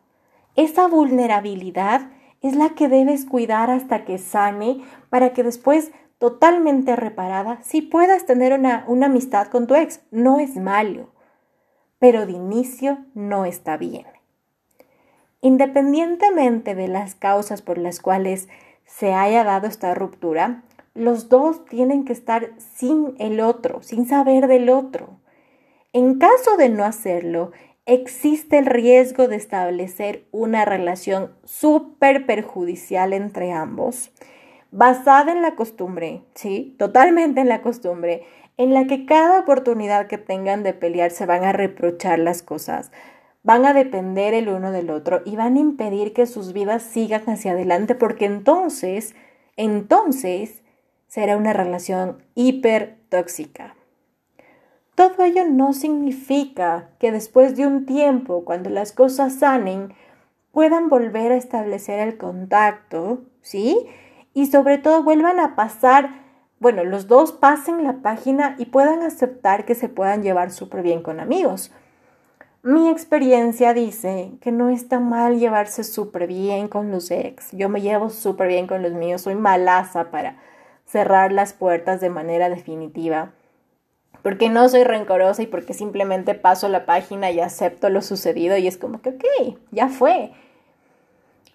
Esa 0.56 0.88
vulnerabilidad 0.88 2.10
es 2.42 2.56
la 2.56 2.70
que 2.70 2.88
debes 2.88 3.26
cuidar 3.26 3.70
hasta 3.70 4.06
que 4.06 4.18
sane 4.18 4.82
para 5.10 5.34
que 5.34 5.44
después, 5.44 5.92
totalmente 6.18 6.96
reparada, 6.96 7.60
sí 7.62 7.82
puedas 7.82 8.26
tener 8.26 8.54
una, 8.54 8.86
una 8.88 9.08
amistad 9.08 9.48
con 9.48 9.68
tu 9.68 9.76
ex. 9.76 10.02
No 10.12 10.40
es 10.40 10.56
malo, 10.56 11.10
pero 12.00 12.26
de 12.26 12.34
inicio 12.34 13.00
no 13.14 13.46
está 13.46 13.78
bien. 13.78 14.08
Independientemente 15.42 16.76
de 16.76 16.88
las 16.88 17.16
causas 17.16 17.62
por 17.62 17.78
las 17.78 18.00
cuales 18.00 18.48
se 18.98 19.14
haya 19.14 19.44
dado 19.44 19.68
esta 19.68 19.94
ruptura, 19.96 20.64
los 20.94 21.30
dos 21.30 21.66
tienen 21.66 22.04
que 22.04 22.14
estar 22.14 22.52
sin 22.58 23.16
el 23.20 23.40
otro, 23.40 23.82
sin 23.82 24.08
saber 24.08 24.48
del 24.48 24.70
otro. 24.70 25.20
En 25.94 26.20
caso 26.20 26.58
de 26.58 26.70
no 26.70 26.84
hacerlo, 26.84 27.52
existe 27.86 28.58
el 28.58 28.66
riesgo 28.66 29.28
de 29.28 29.38
establecer 29.38 30.26
una 30.32 30.66
relación 30.66 31.32
súper 31.46 32.26
perjudicial 32.26 33.14
entre 33.14 33.52
ambos, 33.54 34.12
basada 34.72 35.32
en 35.32 35.42
la 35.42 35.56
costumbre, 35.56 36.24
¿sí? 36.36 36.76
Totalmente 36.78 37.42
en 37.42 37.50
la 37.50 37.62
costumbre, 37.62 38.24
en 38.58 38.74
la 38.74 38.86
que 38.88 39.06
cada 39.06 39.40
oportunidad 39.40 40.08
que 40.08 40.18
tengan 40.18 40.64
de 40.64 40.74
pelear 40.74 41.12
se 41.12 41.26
van 41.26 41.44
a 41.44 41.54
reprochar 41.54 42.20
las 42.20 42.44
cosas, 42.44 42.92
van 43.44 43.66
a 43.66 43.74
depender 43.74 44.34
el 44.34 44.50
uno 44.50 44.72
del 44.72 44.90
otro 44.90 45.22
y 45.26 45.36
van 45.36 45.56
a 45.56 45.60
impedir 45.60 46.14
que 46.14 46.26
sus 46.26 46.54
vidas 46.54 46.84
sigan 46.84 47.24
hacia 47.30 47.54
adelante 47.54 47.96
porque 47.96 48.26
entonces, 48.26 49.16
entonces 49.58 50.62
será 51.08 51.38
una 51.38 51.54
relación 51.54 52.24
hiper 52.36 52.98
tóxica. 53.10 53.76
Todo 54.96 55.24
ello 55.24 55.46
no 55.50 55.74
significa 55.74 56.90
que 57.00 57.12
después 57.12 57.56
de 57.56 57.66
un 57.66 57.86
tiempo, 57.86 58.46
cuando 58.46 58.70
las 58.70 58.92
cosas 58.92 59.40
sanen, 59.40 59.94
puedan 60.52 60.90
volver 60.90 61.32
a 61.32 61.38
establecer 61.38 62.00
el 62.00 62.18
contacto, 62.18 63.24
¿sí? 63.42 63.88
Y 64.34 64.48
sobre 64.48 64.78
todo 64.78 65.04
vuelvan 65.04 65.40
a 65.40 65.56
pasar, 65.56 66.22
bueno, 66.60 66.84
los 66.84 67.08
dos 67.08 67.32
pasen 67.32 67.84
la 67.84 68.02
página 68.02 68.56
y 68.60 68.66
puedan 68.66 69.02
aceptar 69.02 69.66
que 69.66 69.76
se 69.76 69.90
puedan 69.90 70.24
llevar 70.24 70.52
súper 70.52 70.84
bien 70.84 71.02
con 71.02 71.20
amigos. 71.20 71.72
Mi 72.64 72.90
experiencia 72.90 73.74
dice 73.74 74.34
que 74.40 74.52
no 74.52 74.70
está 74.70 75.00
mal 75.00 75.40
llevarse 75.40 75.84
súper 75.84 76.28
bien 76.28 76.68
con 76.68 76.92
los 76.92 77.10
ex. 77.10 77.52
Yo 77.54 77.70
me 77.70 77.82
llevo 77.82 78.12
súper 78.12 78.50
bien 78.50 78.68
con 78.68 78.84
los 78.84 78.92
míos, 78.92 79.22
soy 79.22 79.34
malaza 79.34 80.12
para 80.12 80.38
cerrar 80.86 81.32
las 81.32 81.54
puertas 81.54 82.02
de 82.02 82.12
manera 82.12 82.50
definitiva, 82.50 83.32
porque 84.22 84.50
no 84.50 84.70
soy 84.70 84.84
rencorosa 84.84 85.42
y 85.42 85.48
porque 85.48 85.74
simplemente 85.74 86.36
paso 86.36 86.68
la 86.70 86.86
página 86.86 87.32
y 87.32 87.40
acepto 87.40 87.90
lo 87.90 88.04
sucedido 88.04 88.56
y 88.58 88.68
es 88.68 88.78
como 88.78 89.02
que, 89.02 89.10
ok, 89.10 89.58
ya 89.72 89.88
fue. 89.88 90.32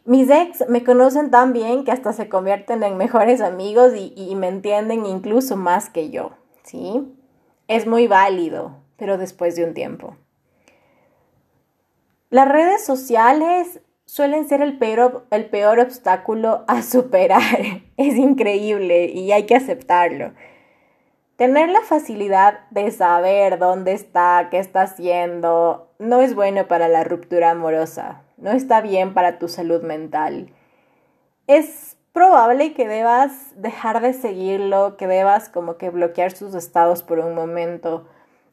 Mis 0.04 0.28
ex 0.28 0.68
me 0.68 0.82
conocen 0.82 1.30
tan 1.30 1.52
bien 1.52 1.84
que 1.84 1.92
hasta 1.92 2.12
se 2.14 2.28
convierten 2.28 2.82
en 2.82 2.96
mejores 2.96 3.40
amigos 3.40 3.92
y, 3.94 4.12
y 4.16 4.34
me 4.34 4.48
entienden 4.48 5.06
incluso 5.06 5.56
más 5.56 5.88
que 5.88 6.10
yo, 6.10 6.32
¿sí? 6.64 7.06
Es 7.68 7.86
muy 7.86 8.08
válido, 8.08 8.74
pero 8.96 9.18
después 9.18 9.54
de 9.54 9.64
un 9.64 9.72
tiempo. 9.72 10.16
Las 12.28 12.48
redes 12.48 12.84
sociales 12.84 13.80
suelen 14.04 14.48
ser 14.48 14.60
el 14.60 14.78
peor, 14.78 15.26
el 15.30 15.46
peor 15.46 15.78
obstáculo 15.78 16.64
a 16.66 16.82
superar. 16.82 17.82
Es 17.96 18.16
increíble 18.16 19.06
y 19.06 19.30
hay 19.32 19.46
que 19.46 19.54
aceptarlo. 19.54 20.32
Tener 21.36 21.68
la 21.68 21.82
facilidad 21.82 22.60
de 22.70 22.90
saber 22.90 23.58
dónde 23.58 23.92
está, 23.92 24.48
qué 24.50 24.58
está 24.58 24.82
haciendo, 24.82 25.92
no 25.98 26.22
es 26.22 26.34
bueno 26.34 26.66
para 26.66 26.88
la 26.88 27.04
ruptura 27.04 27.50
amorosa, 27.50 28.22
no 28.38 28.52
está 28.52 28.80
bien 28.80 29.12
para 29.12 29.38
tu 29.38 29.46
salud 29.46 29.82
mental. 29.82 30.50
Es 31.46 31.98
probable 32.12 32.72
que 32.72 32.88
debas 32.88 33.52
dejar 33.54 34.00
de 34.00 34.14
seguirlo, 34.14 34.96
que 34.96 35.06
debas 35.06 35.50
como 35.50 35.76
que 35.76 35.90
bloquear 35.90 36.32
sus 36.32 36.54
estados 36.54 37.02
por 37.02 37.18
un 37.18 37.34
momento. 37.34 38.06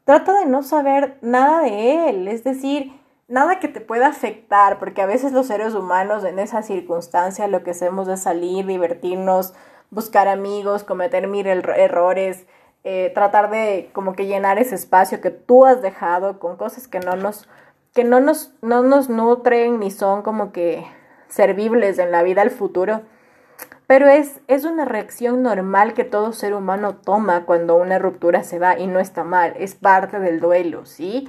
Trata 0.04 0.38
de 0.38 0.44
no 0.44 0.62
saber 0.62 1.16
nada 1.22 1.62
de 1.62 2.10
él, 2.10 2.28
es 2.28 2.44
decir, 2.44 2.92
nada 3.28 3.58
que 3.58 3.68
te 3.68 3.80
pueda 3.80 4.08
afectar, 4.08 4.78
porque 4.78 5.02
a 5.02 5.06
veces 5.06 5.32
los 5.32 5.46
seres 5.46 5.74
humanos 5.74 6.24
en 6.24 6.38
esa 6.38 6.62
circunstancia 6.62 7.48
lo 7.48 7.62
que 7.62 7.70
hacemos 7.70 8.08
es 8.08 8.22
salir, 8.22 8.66
divertirnos, 8.66 9.54
buscar 9.90 10.28
amigos, 10.28 10.84
cometer 10.84 11.26
mil 11.28 11.46
errores, 11.46 12.46
eh, 12.84 13.10
tratar 13.14 13.50
de 13.50 13.90
como 13.92 14.14
que 14.14 14.26
llenar 14.26 14.58
ese 14.58 14.74
espacio 14.74 15.20
que 15.20 15.30
tú 15.30 15.64
has 15.64 15.80
dejado 15.80 16.38
con 16.38 16.56
cosas 16.56 16.86
que 16.86 17.00
no 17.00 17.16
nos, 17.16 17.48
que 17.94 18.04
no 18.04 18.20
nos, 18.20 18.52
no 18.60 18.82
nos 18.82 19.08
nutren 19.08 19.80
ni 19.80 19.90
son 19.90 20.22
como 20.22 20.52
que 20.52 20.86
servibles 21.28 21.98
en 21.98 22.10
la 22.10 22.22
vida 22.22 22.42
al 22.42 22.50
futuro. 22.50 23.02
Pero 23.86 24.08
es, 24.08 24.40
es 24.48 24.64
una 24.64 24.84
reacción 24.84 25.42
normal 25.42 25.92
que 25.94 26.04
todo 26.04 26.32
ser 26.32 26.54
humano 26.54 26.96
toma 26.96 27.44
cuando 27.44 27.76
una 27.76 27.98
ruptura 27.98 28.42
se 28.42 28.58
va 28.58 28.78
y 28.78 28.86
no 28.86 28.98
está 28.98 29.24
mal, 29.24 29.54
es 29.58 29.74
parte 29.74 30.18
del 30.20 30.40
duelo, 30.40 30.86
¿sí? 30.86 31.28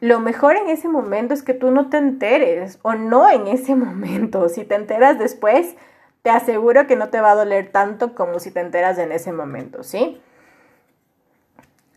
Lo 0.00 0.18
mejor 0.18 0.56
en 0.56 0.68
ese 0.68 0.88
momento 0.88 1.34
es 1.34 1.42
que 1.42 1.54
tú 1.54 1.70
no 1.70 1.90
te 1.90 1.98
enteres 1.98 2.78
o 2.82 2.94
no 2.94 3.30
en 3.30 3.46
ese 3.46 3.74
momento. 3.76 4.48
Si 4.48 4.64
te 4.64 4.74
enteras 4.74 5.18
después, 5.18 5.76
te 6.22 6.30
aseguro 6.30 6.86
que 6.86 6.96
no 6.96 7.08
te 7.08 7.20
va 7.20 7.32
a 7.32 7.36
doler 7.36 7.70
tanto 7.70 8.14
como 8.14 8.38
si 8.40 8.50
te 8.50 8.60
enteras 8.60 8.98
en 8.98 9.12
ese 9.12 9.32
momento, 9.32 9.82
¿sí? 9.82 10.20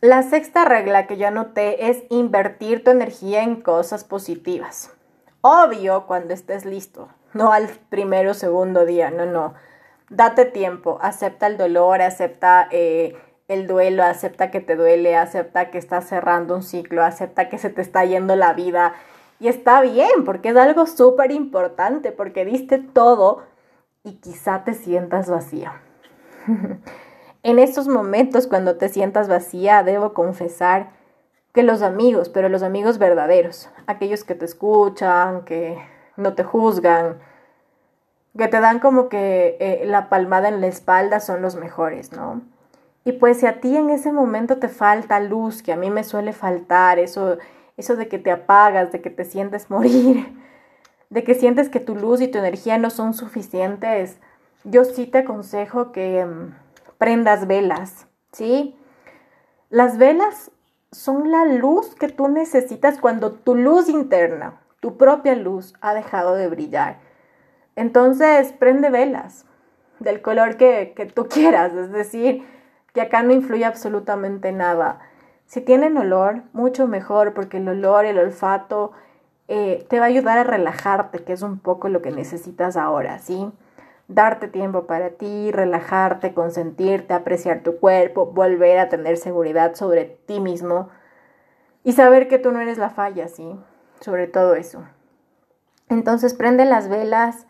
La 0.00 0.22
sexta 0.22 0.66
regla 0.66 1.06
que 1.06 1.16
yo 1.16 1.28
anoté 1.28 1.88
es 1.88 2.04
invertir 2.10 2.84
tu 2.84 2.90
energía 2.90 3.42
en 3.42 3.62
cosas 3.62 4.04
positivas. 4.04 4.90
Obvio 5.40 6.06
cuando 6.06 6.34
estés 6.34 6.66
listo, 6.66 7.08
no 7.32 7.52
al 7.52 7.68
primero 7.88 8.32
o 8.32 8.34
segundo 8.34 8.84
día, 8.84 9.10
no, 9.10 9.24
no. 9.24 9.54
Date 10.10 10.44
tiempo, 10.44 10.98
acepta 11.00 11.46
el 11.46 11.56
dolor, 11.56 12.02
acepta 12.02 12.68
eh, 12.70 13.16
el 13.48 13.66
duelo, 13.66 14.02
acepta 14.02 14.50
que 14.50 14.60
te 14.60 14.76
duele, 14.76 15.16
acepta 15.16 15.70
que 15.70 15.78
estás 15.78 16.08
cerrando 16.08 16.54
un 16.54 16.62
ciclo, 16.62 17.02
acepta 17.02 17.48
que 17.48 17.58
se 17.58 17.70
te 17.70 17.82
está 17.82 18.04
yendo 18.04 18.36
la 18.36 18.52
vida. 18.54 18.94
Y 19.40 19.48
está 19.48 19.80
bien, 19.80 20.24
porque 20.24 20.50
es 20.50 20.56
algo 20.56 20.86
súper 20.86 21.30
importante, 21.32 22.12
porque 22.12 22.44
diste 22.44 22.78
todo 22.78 23.42
y 24.02 24.14
quizá 24.14 24.64
te 24.64 24.74
sientas 24.74 25.28
vacía. 25.30 25.80
En 27.46 27.58
estos 27.58 27.88
momentos, 27.88 28.46
cuando 28.46 28.78
te 28.78 28.88
sientas 28.88 29.28
vacía, 29.28 29.82
debo 29.82 30.14
confesar 30.14 30.92
que 31.52 31.62
los 31.62 31.82
amigos, 31.82 32.30
pero 32.30 32.48
los 32.48 32.62
amigos 32.62 32.96
verdaderos, 32.96 33.68
aquellos 33.86 34.24
que 34.24 34.34
te 34.34 34.46
escuchan, 34.46 35.44
que 35.44 35.76
no 36.16 36.32
te 36.32 36.42
juzgan, 36.42 37.18
que 38.38 38.48
te 38.48 38.60
dan 38.60 38.78
como 38.78 39.10
que 39.10 39.58
eh, 39.60 39.82
la 39.84 40.08
palmada 40.08 40.48
en 40.48 40.62
la 40.62 40.68
espalda, 40.68 41.20
son 41.20 41.42
los 41.42 41.54
mejores, 41.54 42.12
¿no? 42.12 42.40
Y 43.04 43.12
pues 43.12 43.40
si 43.40 43.46
a 43.46 43.60
ti 43.60 43.76
en 43.76 43.90
ese 43.90 44.12
momento 44.12 44.58
te 44.58 44.68
falta 44.68 45.20
luz, 45.20 45.62
que 45.62 45.72
a 45.72 45.76
mí 45.76 45.90
me 45.90 46.04
suele 46.04 46.32
faltar, 46.32 46.98
eso, 46.98 47.36
eso 47.76 47.96
de 47.96 48.08
que 48.08 48.18
te 48.18 48.30
apagas, 48.30 48.92
de 48.92 49.02
que 49.02 49.10
te 49.10 49.24
sientes 49.24 49.70
morir, 49.70 50.26
de 51.10 51.22
que 51.22 51.34
sientes 51.34 51.68
que 51.68 51.80
tu 51.80 51.94
luz 51.94 52.20
y 52.20 52.28
tu 52.28 52.38
energía 52.38 52.78
no 52.78 52.90
son 52.90 53.12
suficientes, 53.12 54.18
yo 54.64 54.84
sí 54.84 55.06
te 55.06 55.18
aconsejo 55.18 55.92
que 55.92 56.24
mm, 56.24 56.54
prendas 56.96 57.46
velas, 57.46 58.06
¿sí? 58.32 58.76
Las 59.68 59.98
velas 59.98 60.50
son 60.90 61.30
la 61.30 61.44
luz 61.44 61.94
que 61.94 62.08
tú 62.08 62.28
necesitas 62.28 62.98
cuando 62.98 63.32
tu 63.32 63.54
luz 63.54 63.88
interna, 63.88 64.60
tu 64.80 64.96
propia 64.96 65.34
luz, 65.34 65.74
ha 65.80 65.92
dejado 65.92 66.34
de 66.34 66.48
brillar. 66.48 66.98
Entonces, 67.76 68.52
prende 68.52 68.88
velas 68.88 69.44
del 69.98 70.22
color 70.22 70.56
que, 70.56 70.94
que 70.96 71.06
tú 71.06 71.26
quieras, 71.28 71.74
es 71.74 71.90
decir, 71.90 72.46
que 72.94 73.02
acá 73.02 73.22
no 73.22 73.32
influye 73.32 73.66
absolutamente 73.66 74.52
nada. 74.52 75.00
Si 75.46 75.60
tienen 75.60 75.98
olor, 75.98 76.42
mucho 76.54 76.86
mejor, 76.86 77.34
porque 77.34 77.58
el 77.58 77.68
olor, 77.68 78.06
el 78.06 78.18
olfato, 78.18 78.92
eh, 79.48 79.84
te 79.90 79.98
va 79.98 80.06
a 80.06 80.08
ayudar 80.08 80.38
a 80.38 80.44
relajarte, 80.44 81.22
que 81.22 81.34
es 81.34 81.42
un 81.42 81.58
poco 81.58 81.90
lo 81.90 82.00
que 82.00 82.10
necesitas 82.10 82.78
ahora, 82.78 83.18
¿sí? 83.18 83.52
darte 84.08 84.48
tiempo 84.48 84.86
para 84.86 85.10
ti, 85.10 85.50
relajarte, 85.50 86.34
consentirte, 86.34 87.14
apreciar 87.14 87.62
tu 87.62 87.78
cuerpo, 87.78 88.26
volver 88.26 88.78
a 88.78 88.88
tener 88.88 89.16
seguridad 89.16 89.74
sobre 89.74 90.04
ti 90.26 90.40
mismo 90.40 90.88
y 91.82 91.92
saber 91.92 92.28
que 92.28 92.38
tú 92.38 92.52
no 92.52 92.60
eres 92.60 92.78
la 92.78 92.90
falla, 92.90 93.28
¿sí? 93.28 93.58
Sobre 94.00 94.26
todo 94.26 94.54
eso. 94.54 94.84
Entonces 95.88 96.34
prende 96.34 96.64
las 96.64 96.88
velas. 96.88 97.46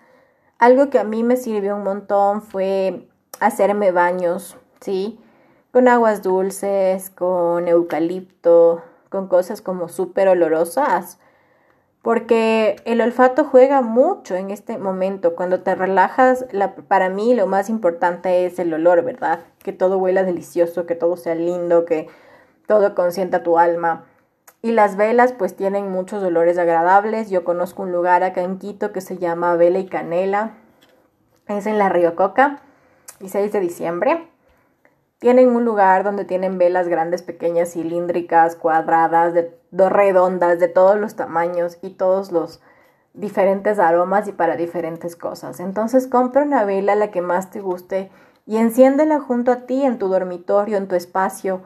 Algo 0.58 0.90
que 0.90 0.98
a 0.98 1.04
mí 1.04 1.22
me 1.22 1.36
sirvió 1.36 1.76
un 1.76 1.84
montón 1.84 2.42
fue 2.42 3.08
hacerme 3.40 3.90
baños, 3.90 4.56
¿sí? 4.80 5.20
Con 5.74 5.88
aguas 5.88 6.22
dulces, 6.22 7.10
con 7.10 7.68
eucalipto, 7.68 8.82
con 9.10 9.28
cosas 9.28 9.60
como 9.60 9.88
súper 9.88 10.28
olorosas 10.28 11.18
porque 12.04 12.76
el 12.84 13.00
olfato 13.00 13.44
juega 13.44 13.80
mucho 13.80 14.36
en 14.36 14.50
este 14.50 14.76
momento. 14.76 15.34
Cuando 15.34 15.62
te 15.62 15.74
relajas, 15.74 16.44
para 16.86 17.08
mí 17.08 17.34
lo 17.34 17.46
más 17.46 17.70
importante 17.70 18.44
es 18.44 18.58
el 18.58 18.74
olor, 18.74 19.02
¿verdad? 19.02 19.40
Que 19.64 19.72
todo 19.72 19.96
huela 19.96 20.22
delicioso, 20.22 20.84
que 20.84 20.96
todo 20.96 21.16
sea 21.16 21.34
lindo, 21.34 21.86
que 21.86 22.08
todo 22.66 22.94
consienta 22.94 23.42
tu 23.42 23.58
alma. 23.58 24.04
Y 24.60 24.72
las 24.72 24.96
velas 24.98 25.32
pues 25.32 25.56
tienen 25.56 25.90
muchos 25.90 26.22
olores 26.22 26.58
agradables. 26.58 27.30
Yo 27.30 27.42
conozco 27.42 27.82
un 27.82 27.90
lugar 27.90 28.22
acá 28.22 28.42
en 28.42 28.58
Quito 28.58 28.92
que 28.92 29.00
se 29.00 29.16
llama 29.16 29.56
Vela 29.56 29.78
y 29.78 29.86
Canela. 29.86 30.52
Es 31.48 31.64
en 31.64 31.78
la 31.78 31.88
Río 31.88 32.14
Coca, 32.16 32.60
16 33.18 33.50
de 33.50 33.60
diciembre. 33.60 34.33
Tienen 35.18 35.54
un 35.54 35.64
lugar 35.64 36.04
donde 36.04 36.24
tienen 36.24 36.58
velas 36.58 36.88
grandes, 36.88 37.22
pequeñas, 37.22 37.72
cilíndricas, 37.72 38.56
cuadradas, 38.56 39.32
de, 39.32 39.50
redondas, 39.72 40.58
de 40.58 40.68
todos 40.68 40.98
los 40.98 41.16
tamaños 41.16 41.78
y 41.82 41.90
todos 41.90 42.30
los 42.32 42.60
diferentes 43.14 43.78
aromas 43.78 44.28
y 44.28 44.32
para 44.32 44.56
diferentes 44.56 45.16
cosas. 45.16 45.60
Entonces 45.60 46.06
compra 46.08 46.42
una 46.42 46.64
vela 46.64 46.94
la 46.94 47.10
que 47.10 47.22
más 47.22 47.50
te 47.50 47.60
guste 47.60 48.10
y 48.46 48.58
enciéndela 48.58 49.20
junto 49.20 49.52
a 49.52 49.66
ti 49.66 49.84
en 49.84 49.98
tu 49.98 50.08
dormitorio, 50.08 50.76
en 50.76 50.88
tu 50.88 50.94
espacio. 50.94 51.62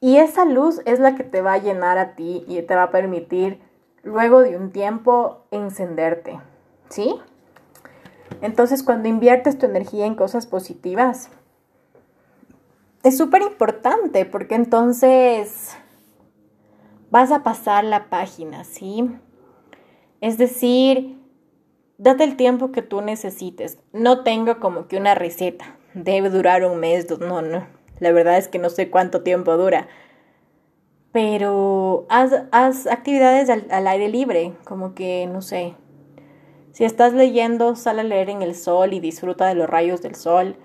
Y 0.00 0.16
esa 0.16 0.44
luz 0.44 0.80
es 0.84 0.98
la 0.98 1.14
que 1.14 1.24
te 1.24 1.42
va 1.42 1.54
a 1.54 1.58
llenar 1.58 1.98
a 1.98 2.14
ti 2.14 2.44
y 2.48 2.62
te 2.62 2.74
va 2.74 2.84
a 2.84 2.90
permitir 2.90 3.60
luego 4.02 4.40
de 4.40 4.56
un 4.56 4.70
tiempo 4.70 5.44
encenderte. 5.50 6.40
¿Sí? 6.88 7.20
Entonces 8.40 8.82
cuando 8.82 9.08
inviertes 9.08 9.58
tu 9.58 9.66
energía 9.66 10.06
en 10.06 10.14
cosas 10.14 10.46
positivas, 10.46 11.30
es 13.02 13.16
súper 13.16 13.42
importante 13.42 14.24
porque 14.24 14.54
entonces 14.54 15.76
vas 17.10 17.30
a 17.30 17.42
pasar 17.42 17.84
la 17.84 18.10
página, 18.10 18.64
¿sí? 18.64 19.10
Es 20.20 20.36
decir, 20.36 21.18
date 21.96 22.24
el 22.24 22.36
tiempo 22.36 22.72
que 22.72 22.82
tú 22.82 23.00
necesites. 23.00 23.78
No 23.92 24.24
tengo 24.24 24.58
como 24.58 24.88
que 24.88 24.96
una 24.96 25.14
receta. 25.14 25.76
Debe 25.94 26.28
durar 26.28 26.64
un 26.64 26.80
mes, 26.80 27.06
no, 27.20 27.42
no. 27.42 27.66
La 28.00 28.12
verdad 28.12 28.36
es 28.36 28.48
que 28.48 28.58
no 28.58 28.68
sé 28.68 28.90
cuánto 28.90 29.22
tiempo 29.22 29.56
dura. 29.56 29.88
Pero 31.12 32.06
haz, 32.10 32.32
haz 32.52 32.86
actividades 32.86 33.48
al, 33.48 33.66
al 33.70 33.86
aire 33.86 34.08
libre, 34.08 34.52
como 34.64 34.94
que, 34.94 35.26
no 35.26 35.40
sé. 35.40 35.74
Si 36.72 36.84
estás 36.84 37.14
leyendo, 37.14 37.74
sal 37.74 37.98
a 37.98 38.02
leer 38.02 38.28
en 38.28 38.42
el 38.42 38.54
sol 38.54 38.92
y 38.92 39.00
disfruta 39.00 39.46
de 39.46 39.54
los 39.54 39.68
rayos 39.68 40.02
del 40.02 40.14
sol 40.14 40.56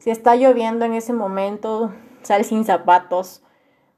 si 0.00 0.10
está 0.10 0.34
lloviendo 0.34 0.86
en 0.86 0.94
ese 0.94 1.12
momento, 1.12 1.92
sal 2.22 2.44
sin 2.44 2.64
zapatos, 2.64 3.42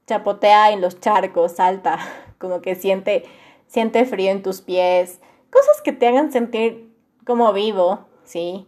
chapotea 0.05 0.71
en 0.71 0.81
los 0.81 0.99
charcos, 0.99 1.53
salta, 1.53 1.97
como 2.37 2.61
que 2.61 2.75
siente, 2.75 3.23
siente 3.67 4.05
frío 4.05 4.29
en 4.29 4.43
tus 4.43 4.61
pies, 4.61 5.21
cosas 5.49 5.81
que 5.81 5.93
te 5.93 6.07
hagan 6.07 6.31
sentir 6.31 6.93
como 7.25 7.53
vivo, 7.53 8.05
¿sí? 8.25 8.67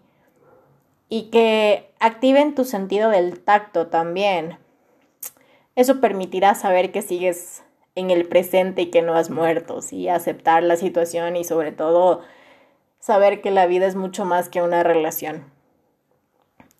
Y 1.09 1.23
que 1.29 1.93
activen 1.99 2.55
tu 2.55 2.63
sentido 2.63 3.09
del 3.09 3.41
tacto 3.41 3.87
también. 3.87 4.57
Eso 5.75 5.99
permitirá 5.99 6.55
saber 6.55 6.93
que 6.93 7.01
sigues 7.01 7.63
en 7.95 8.11
el 8.11 8.29
presente 8.29 8.83
y 8.83 8.91
que 8.91 9.01
no 9.01 9.13
has 9.13 9.29
muerto, 9.29 9.81
¿sí? 9.81 10.07
Aceptar 10.07 10.63
la 10.63 10.77
situación 10.77 11.35
y 11.35 11.43
sobre 11.43 11.73
todo 11.73 12.21
saber 12.99 13.41
que 13.41 13.51
la 13.51 13.65
vida 13.65 13.87
es 13.87 13.95
mucho 13.95 14.23
más 14.23 14.47
que 14.47 14.61
una 14.61 14.83
relación. 14.83 15.54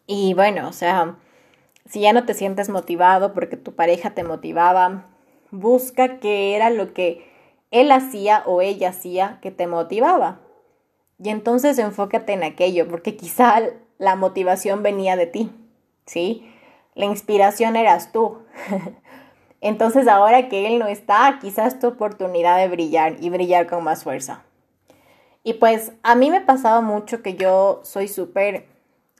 Y 0.07 0.33
bueno, 0.33 0.67
o 0.67 0.73
sea, 0.73 1.15
si 1.87 2.01
ya 2.01 2.13
no 2.13 2.25
te 2.25 2.33
sientes 2.33 2.69
motivado 2.69 3.33
porque 3.33 3.57
tu 3.57 3.73
pareja 3.73 4.11
te 4.11 4.23
motivaba, 4.23 5.05
busca 5.51 6.19
qué 6.19 6.55
era 6.55 6.69
lo 6.69 6.93
que 6.93 7.29
él 7.71 7.91
hacía 7.91 8.43
o 8.45 8.61
ella 8.61 8.89
hacía 8.89 9.39
que 9.41 9.51
te 9.51 9.67
motivaba. 9.67 10.39
Y 11.17 11.29
entonces 11.29 11.77
enfócate 11.79 12.33
en 12.33 12.43
aquello, 12.43 12.87
porque 12.87 13.15
quizá 13.15 13.61
la 13.97 14.15
motivación 14.15 14.83
venía 14.83 15.15
de 15.15 15.27
ti, 15.27 15.51
¿sí? 16.05 16.51
La 16.93 17.05
inspiración 17.05 17.75
eras 17.75 18.11
tú. 18.11 18.39
entonces 19.61 20.07
ahora 20.07 20.49
que 20.49 20.67
él 20.67 20.79
no 20.79 20.87
está, 20.87 21.39
quizás 21.41 21.79
tu 21.79 21.87
oportunidad 21.87 22.57
de 22.57 22.67
brillar 22.67 23.15
y 23.21 23.29
brillar 23.29 23.67
con 23.67 23.83
más 23.83 24.03
fuerza. 24.03 24.43
Y 25.43 25.53
pues 25.53 25.93
a 26.03 26.15
mí 26.15 26.31
me 26.31 26.41
pasaba 26.41 26.81
mucho 26.81 27.21
que 27.21 27.35
yo 27.35 27.81
soy 27.83 28.07
súper 28.07 28.65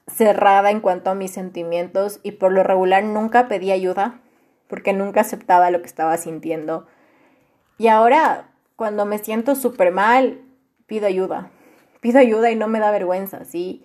cerrada 0.07 0.71
en 0.71 0.79
cuanto 0.79 1.09
a 1.09 1.15
mis 1.15 1.31
sentimientos 1.31 2.19
y 2.23 2.33
por 2.33 2.51
lo 2.51 2.63
regular 2.63 3.03
nunca 3.03 3.47
pedí 3.47 3.71
ayuda 3.71 4.21
porque 4.67 4.93
nunca 4.93 5.21
aceptaba 5.21 5.71
lo 5.71 5.81
que 5.81 5.87
estaba 5.87 6.17
sintiendo. 6.17 6.87
Y 7.77 7.87
ahora, 7.87 8.49
cuando 8.75 9.05
me 9.05 9.19
siento 9.19 9.55
súper 9.55 9.91
mal, 9.91 10.41
pido 10.87 11.07
ayuda. 11.07 11.49
Pido 12.01 12.19
ayuda 12.19 12.51
y 12.51 12.55
no 12.55 12.67
me 12.67 12.79
da 12.79 12.91
vergüenza, 12.91 13.45
¿sí? 13.45 13.83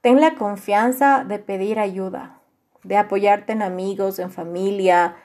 Ten 0.00 0.20
la 0.20 0.34
confianza 0.34 1.24
de 1.24 1.38
pedir 1.38 1.78
ayuda, 1.78 2.40
de 2.82 2.96
apoyarte 2.96 3.52
en 3.52 3.62
amigos, 3.62 4.18
en 4.18 4.30
familia. 4.30 5.16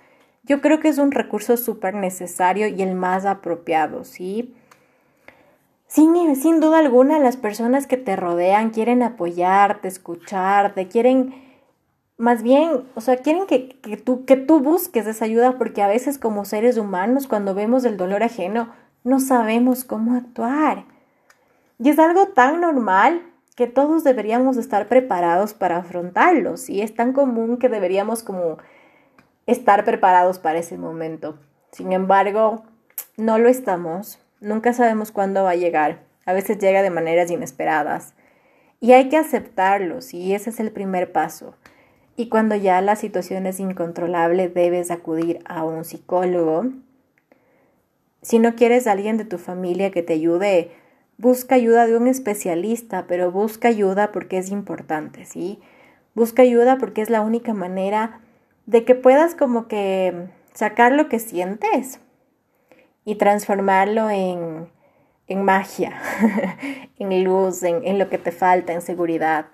Yo 0.43 0.61
creo 0.61 0.79
que 0.79 0.89
es 0.89 0.99
un 0.99 1.11
recurso 1.11 1.57
súper 1.57 1.95
necesario 1.95 2.67
y 2.67 2.81
el 2.81 2.93
más 2.93 3.25
apropiado, 3.25 4.03
¿sí? 4.03 4.55
Sin, 5.97 6.59
duda 6.59 6.77
alguna, 6.77 7.17
las 7.17 7.37
personas 7.37 7.87
que 7.87 7.97
te 7.97 8.15
rodean 8.15 8.69
quieren 8.69 9.01
apoyarte, 9.01 9.87
escucharte, 9.87 10.87
quieren 10.87 11.33
más 12.17 12.43
bien, 12.43 12.83
o 12.93 13.01
sea, 13.01 13.17
quieren 13.17 13.47
que, 13.47 13.69
que, 13.81 13.97
tú, 13.97 14.23
que 14.23 14.35
tú 14.35 14.59
busques 14.59 15.07
esa 15.07 15.25
ayuda 15.25 15.57
porque 15.57 15.81
a 15.81 15.87
veces 15.87 16.19
como 16.19 16.45
seres 16.45 16.77
humanos 16.77 17.25
cuando 17.27 17.55
vemos 17.55 17.83
el 17.83 17.97
dolor 17.97 18.21
ajeno 18.21 18.71
no 19.03 19.19
sabemos 19.19 19.83
cómo 19.83 20.13
actuar. 20.13 20.85
Y 21.79 21.89
es 21.89 21.97
algo 21.97 22.27
tan 22.27 22.61
normal 22.61 23.23
que 23.55 23.65
todos 23.65 24.03
deberíamos 24.03 24.57
estar 24.57 24.87
preparados 24.87 25.55
para 25.55 25.77
afrontarlos 25.77 26.69
y 26.69 26.83
es 26.83 26.93
tan 26.93 27.11
común 27.11 27.57
que 27.57 27.69
deberíamos 27.69 28.21
como 28.21 28.59
estar 29.47 29.83
preparados 29.83 30.37
para 30.37 30.59
ese 30.59 30.77
momento. 30.77 31.39
Sin 31.71 31.91
embargo, 31.91 32.65
no 33.17 33.39
lo 33.39 33.49
estamos. 33.49 34.19
Nunca 34.39 34.71
sabemos 34.73 35.11
cuándo 35.11 35.43
va 35.43 35.51
a 35.51 35.55
llegar. 35.55 36.03
A 36.25 36.33
veces 36.33 36.59
llega 36.59 36.83
de 36.83 36.91
maneras 36.91 37.31
inesperadas. 37.31 38.13
Y 38.79 38.91
hay 38.91 39.09
que 39.09 39.17
aceptarlos 39.17 40.13
y 40.13 40.35
ese 40.35 40.51
es 40.51 40.59
el 40.59 40.71
primer 40.71 41.11
paso. 41.11 41.55
Y 42.15 42.29
cuando 42.29 42.55
ya 42.55 42.79
la 42.81 42.95
situación 42.95 43.47
es 43.47 43.59
incontrolable, 43.59 44.49
debes 44.49 44.91
acudir 44.91 45.39
a 45.45 45.63
un 45.63 45.83
psicólogo. 45.83 46.65
Si 48.21 48.37
no 48.37 48.55
quieres 48.55 48.85
a 48.85 48.91
alguien 48.91 49.17
de 49.17 49.25
tu 49.25 49.39
familia 49.39 49.89
que 49.89 50.03
te 50.03 50.13
ayude, 50.13 50.71
busca 51.17 51.55
ayuda 51.55 51.87
de 51.87 51.97
un 51.97 52.07
especialista, 52.07 53.05
pero 53.07 53.31
busca 53.31 53.67
ayuda 53.67 54.11
porque 54.11 54.37
es 54.37 54.51
importante, 54.51 55.25
¿sí? 55.25 55.59
Busca 56.13 56.43
ayuda 56.43 56.77
porque 56.77 57.01
es 57.01 57.09
la 57.09 57.21
única 57.21 57.53
manera 57.53 58.19
de 58.67 58.83
que 58.85 58.93
puedas 58.93 59.33
como 59.33 59.67
que 59.67 60.27
sacar 60.53 60.91
lo 60.91 61.09
que 61.09 61.19
sientes 61.19 61.99
y 63.07 63.15
transformarlo 63.15 64.09
en, 64.09 64.67
en 65.27 65.41
magia, 65.41 65.97
en 66.99 67.23
luz, 67.23 67.63
en, 67.63 67.87
en 67.87 67.99
lo 67.99 68.09
que 68.09 68.17
te 68.17 68.33
falta, 68.33 68.73
en 68.73 68.81
seguridad. 68.81 69.45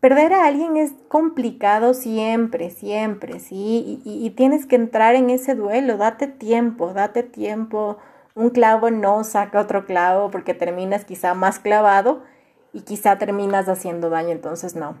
Perder 0.00 0.32
a 0.32 0.44
alguien 0.44 0.76
es 0.76 0.90
complicado 1.06 1.94
siempre, 1.94 2.70
siempre, 2.70 3.38
¿sí? 3.38 4.02
Y, 4.04 4.28
tienes 4.30 4.66
que 4.66 4.74
entrar 4.74 5.14
en 5.14 5.30
ese 5.30 5.54
duelo, 5.54 5.98
date 5.98 6.26
tiempo, 6.26 6.92
date 6.92 7.22
tiempo. 7.22 7.98
Un 8.34 8.50
clavo 8.50 8.90
no 8.90 9.22
saca 9.22 9.60
otro 9.60 9.86
clavo 9.86 10.32
porque 10.32 10.52
terminas 10.52 11.04
quizá 11.04 11.34
más 11.34 11.60
clavado 11.60 12.24
y 12.72 12.80
quizá 12.80 13.18
terminas 13.18 13.68
haciendo 13.68 14.10
daño, 14.10 14.30
entonces 14.30 14.74
no. 14.74 14.96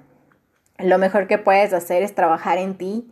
Lo 0.78 0.98
mejor 0.98 1.26
que 1.26 1.38
puedes 1.38 1.72
hacer 1.72 2.04
es 2.04 2.14
trabajar 2.14 2.58
en 2.58 2.78
ti 2.78 3.10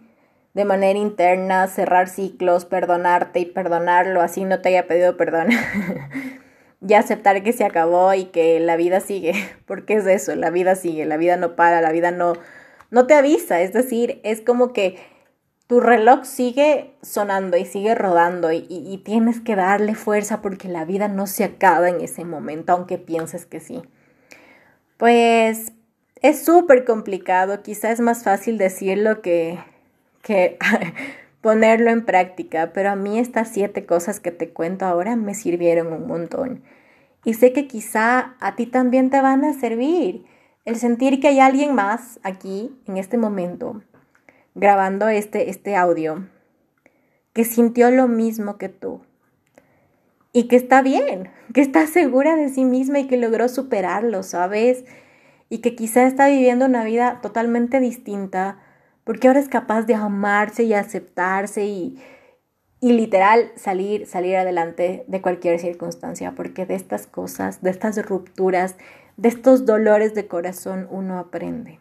de 0.56 0.64
manera 0.64 0.98
interna, 0.98 1.66
cerrar 1.66 2.08
ciclos, 2.08 2.64
perdonarte 2.64 3.40
y 3.40 3.44
perdonarlo, 3.44 4.22
así 4.22 4.46
no 4.46 4.62
te 4.62 4.70
haya 4.70 4.88
pedido 4.88 5.18
perdón. 5.18 5.48
y 6.80 6.94
aceptar 6.94 7.42
que 7.42 7.52
se 7.52 7.62
acabó 7.62 8.14
y 8.14 8.24
que 8.24 8.58
la 8.58 8.76
vida 8.76 9.00
sigue, 9.00 9.34
porque 9.66 9.96
es 9.96 10.06
eso, 10.06 10.34
la 10.34 10.48
vida 10.48 10.74
sigue, 10.74 11.04
la 11.04 11.18
vida 11.18 11.36
no 11.36 11.56
para, 11.56 11.82
la 11.82 11.92
vida 11.92 12.10
no, 12.10 12.32
no 12.90 13.06
te 13.06 13.12
avisa, 13.12 13.60
es 13.60 13.74
decir, 13.74 14.18
es 14.24 14.40
como 14.40 14.72
que 14.72 14.96
tu 15.66 15.80
reloj 15.80 16.24
sigue 16.24 16.94
sonando 17.02 17.58
y 17.58 17.66
sigue 17.66 17.94
rodando 17.94 18.50
y, 18.50 18.64
y, 18.70 18.96
tienes 19.04 19.40
que 19.40 19.56
darle 19.56 19.94
fuerza 19.94 20.40
porque 20.40 20.68
la 20.68 20.86
vida 20.86 21.06
no 21.08 21.26
se 21.26 21.44
acaba 21.44 21.90
en 21.90 22.00
ese 22.00 22.24
momento, 22.24 22.72
aunque 22.72 22.96
pienses 22.96 23.44
que 23.44 23.60
sí. 23.60 23.82
Pues 24.96 25.72
es 26.22 26.42
súper 26.46 26.86
complicado, 26.86 27.62
quizás 27.62 27.90
es 27.90 28.00
más 28.00 28.24
fácil 28.24 28.56
decirlo 28.56 29.20
que, 29.20 29.58
que 30.26 30.58
ponerlo 31.40 31.90
en 31.90 32.04
práctica, 32.04 32.72
pero 32.74 32.90
a 32.90 32.96
mí 32.96 33.20
estas 33.20 33.48
siete 33.48 33.86
cosas 33.86 34.18
que 34.18 34.32
te 34.32 34.50
cuento 34.50 34.84
ahora 34.84 35.14
me 35.14 35.34
sirvieron 35.34 35.92
un 35.92 36.08
montón. 36.08 36.64
Y 37.24 37.34
sé 37.34 37.52
que 37.52 37.68
quizá 37.68 38.34
a 38.40 38.56
ti 38.56 38.66
también 38.66 39.10
te 39.10 39.20
van 39.20 39.44
a 39.44 39.52
servir. 39.52 40.24
El 40.64 40.76
sentir 40.76 41.20
que 41.20 41.28
hay 41.28 41.38
alguien 41.38 41.76
más 41.76 42.18
aquí, 42.24 42.76
en 42.88 42.96
este 42.96 43.18
momento, 43.18 43.82
grabando 44.56 45.08
este, 45.08 45.48
este 45.48 45.76
audio, 45.76 46.26
que 47.32 47.44
sintió 47.44 47.92
lo 47.92 48.08
mismo 48.08 48.58
que 48.58 48.68
tú. 48.68 49.02
Y 50.32 50.48
que 50.48 50.56
está 50.56 50.82
bien, 50.82 51.30
que 51.54 51.60
está 51.60 51.86
segura 51.86 52.34
de 52.34 52.48
sí 52.48 52.64
misma 52.64 52.98
y 52.98 53.06
que 53.06 53.16
logró 53.16 53.48
superarlo, 53.48 54.24
¿sabes? 54.24 54.84
Y 55.48 55.58
que 55.58 55.76
quizá 55.76 56.04
está 56.04 56.26
viviendo 56.26 56.64
una 56.64 56.82
vida 56.82 57.20
totalmente 57.22 57.78
distinta 57.78 58.58
porque 59.06 59.28
ahora 59.28 59.38
es 59.38 59.48
capaz 59.48 59.82
de 59.82 59.94
amarse 59.94 60.64
y 60.64 60.74
aceptarse 60.74 61.64
y, 61.64 62.02
y 62.80 62.92
literal 62.92 63.52
salir, 63.54 64.04
salir 64.04 64.34
adelante 64.34 65.04
de 65.06 65.22
cualquier 65.22 65.60
circunstancia, 65.60 66.32
porque 66.32 66.66
de 66.66 66.74
estas 66.74 67.06
cosas, 67.06 67.62
de 67.62 67.70
estas 67.70 68.04
rupturas, 68.04 68.74
de 69.16 69.28
estos 69.28 69.64
dolores 69.64 70.14
de 70.14 70.26
corazón 70.26 70.88
uno 70.90 71.20
aprende. 71.20 71.78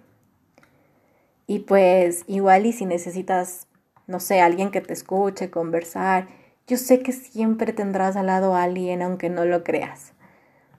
Y 1.47 1.59
pues 1.59 2.25
igual 2.27 2.67
y 2.67 2.73
si 2.73 2.85
necesitas, 2.85 3.65
no 4.05 4.19
sé, 4.19 4.39
alguien 4.39 4.69
que 4.69 4.81
te 4.81 4.93
escuche, 4.93 5.49
conversar, 5.49 6.27
yo 6.67 6.77
sé 6.77 6.99
que 6.99 7.11
siempre 7.11 7.73
tendrás 7.73 8.15
al 8.17 8.27
lado 8.27 8.53
a 8.53 8.61
alguien 8.61 9.01
aunque 9.01 9.31
no 9.31 9.45
lo 9.45 9.63
creas. 9.63 10.13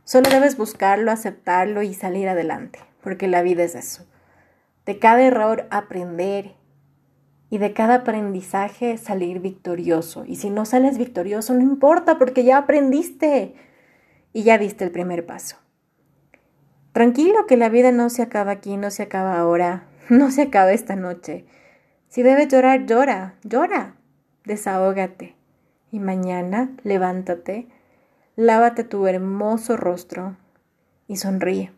Solo 0.04 0.30
debes 0.30 0.56
buscarlo, 0.56 1.10
aceptarlo 1.10 1.82
y 1.82 1.92
salir 1.92 2.28
adelante, 2.28 2.78
porque 3.02 3.26
la 3.26 3.42
vida 3.42 3.64
es 3.64 3.74
eso 3.74 4.06
de 4.86 4.98
cada 4.98 5.22
error 5.22 5.66
aprender 5.70 6.54
y 7.50 7.58
de 7.58 7.72
cada 7.72 7.96
aprendizaje 7.96 8.96
salir 8.96 9.40
victorioso. 9.40 10.24
Y 10.24 10.36
si 10.36 10.50
no 10.50 10.64
sales 10.64 10.98
victorioso, 10.98 11.54
no 11.54 11.60
importa 11.60 12.18
porque 12.18 12.44
ya 12.44 12.58
aprendiste 12.58 13.54
y 14.32 14.42
ya 14.42 14.58
diste 14.58 14.84
el 14.84 14.90
primer 14.90 15.26
paso. 15.26 15.56
Tranquilo 16.92 17.46
que 17.46 17.56
la 17.56 17.68
vida 17.68 17.92
no 17.92 18.08
se 18.10 18.22
acaba 18.22 18.52
aquí, 18.52 18.76
no 18.76 18.90
se 18.90 19.02
acaba 19.02 19.38
ahora, 19.38 19.86
no 20.08 20.30
se 20.30 20.42
acaba 20.42 20.72
esta 20.72 20.96
noche. 20.96 21.44
Si 22.08 22.22
debes 22.22 22.48
llorar, 22.48 22.86
llora, 22.86 23.34
llora, 23.42 23.96
desahógate. 24.44 25.34
Y 25.92 26.00
mañana 26.00 26.70
levántate, 26.82 27.68
lávate 28.34 28.84
tu 28.84 29.06
hermoso 29.06 29.76
rostro 29.76 30.36
y 31.06 31.16
sonríe. 31.16 31.72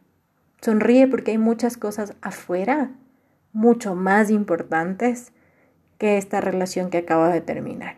Sonríe 0.60 1.06
porque 1.06 1.32
hay 1.32 1.38
muchas 1.38 1.76
cosas 1.76 2.14
afuera, 2.20 2.90
mucho 3.52 3.94
más 3.94 4.30
importantes 4.30 5.32
que 5.98 6.16
esta 6.16 6.40
relación 6.40 6.90
que 6.90 6.98
acaba 6.98 7.28
de 7.28 7.40
terminar. 7.40 7.96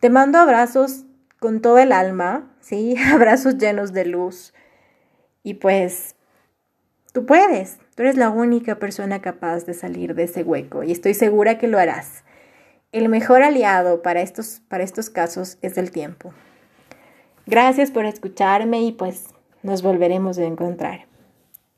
Te 0.00 0.10
mando 0.10 0.38
abrazos 0.38 1.04
con 1.38 1.60
todo 1.60 1.78
el 1.78 1.92
alma, 1.92 2.50
¿sí? 2.60 2.96
Abrazos 3.12 3.58
llenos 3.58 3.92
de 3.92 4.04
luz. 4.04 4.54
Y 5.42 5.54
pues, 5.54 6.14
tú 7.12 7.26
puedes, 7.26 7.78
tú 7.94 8.02
eres 8.02 8.16
la 8.16 8.30
única 8.30 8.76
persona 8.78 9.20
capaz 9.20 9.64
de 9.66 9.74
salir 9.74 10.14
de 10.14 10.24
ese 10.24 10.42
hueco 10.42 10.84
y 10.84 10.92
estoy 10.92 11.14
segura 11.14 11.58
que 11.58 11.68
lo 11.68 11.78
harás. 11.78 12.24
El 12.92 13.08
mejor 13.08 13.42
aliado 13.42 14.02
para 14.02 14.20
estos, 14.20 14.62
para 14.68 14.84
estos 14.84 15.10
casos 15.10 15.58
es 15.62 15.78
el 15.78 15.90
tiempo. 15.90 16.32
Gracias 17.46 17.90
por 17.90 18.04
escucharme 18.04 18.82
y 18.82 18.92
pues 18.92 19.26
nos 19.62 19.82
volveremos 19.82 20.38
a 20.38 20.44
encontrar. 20.44 21.09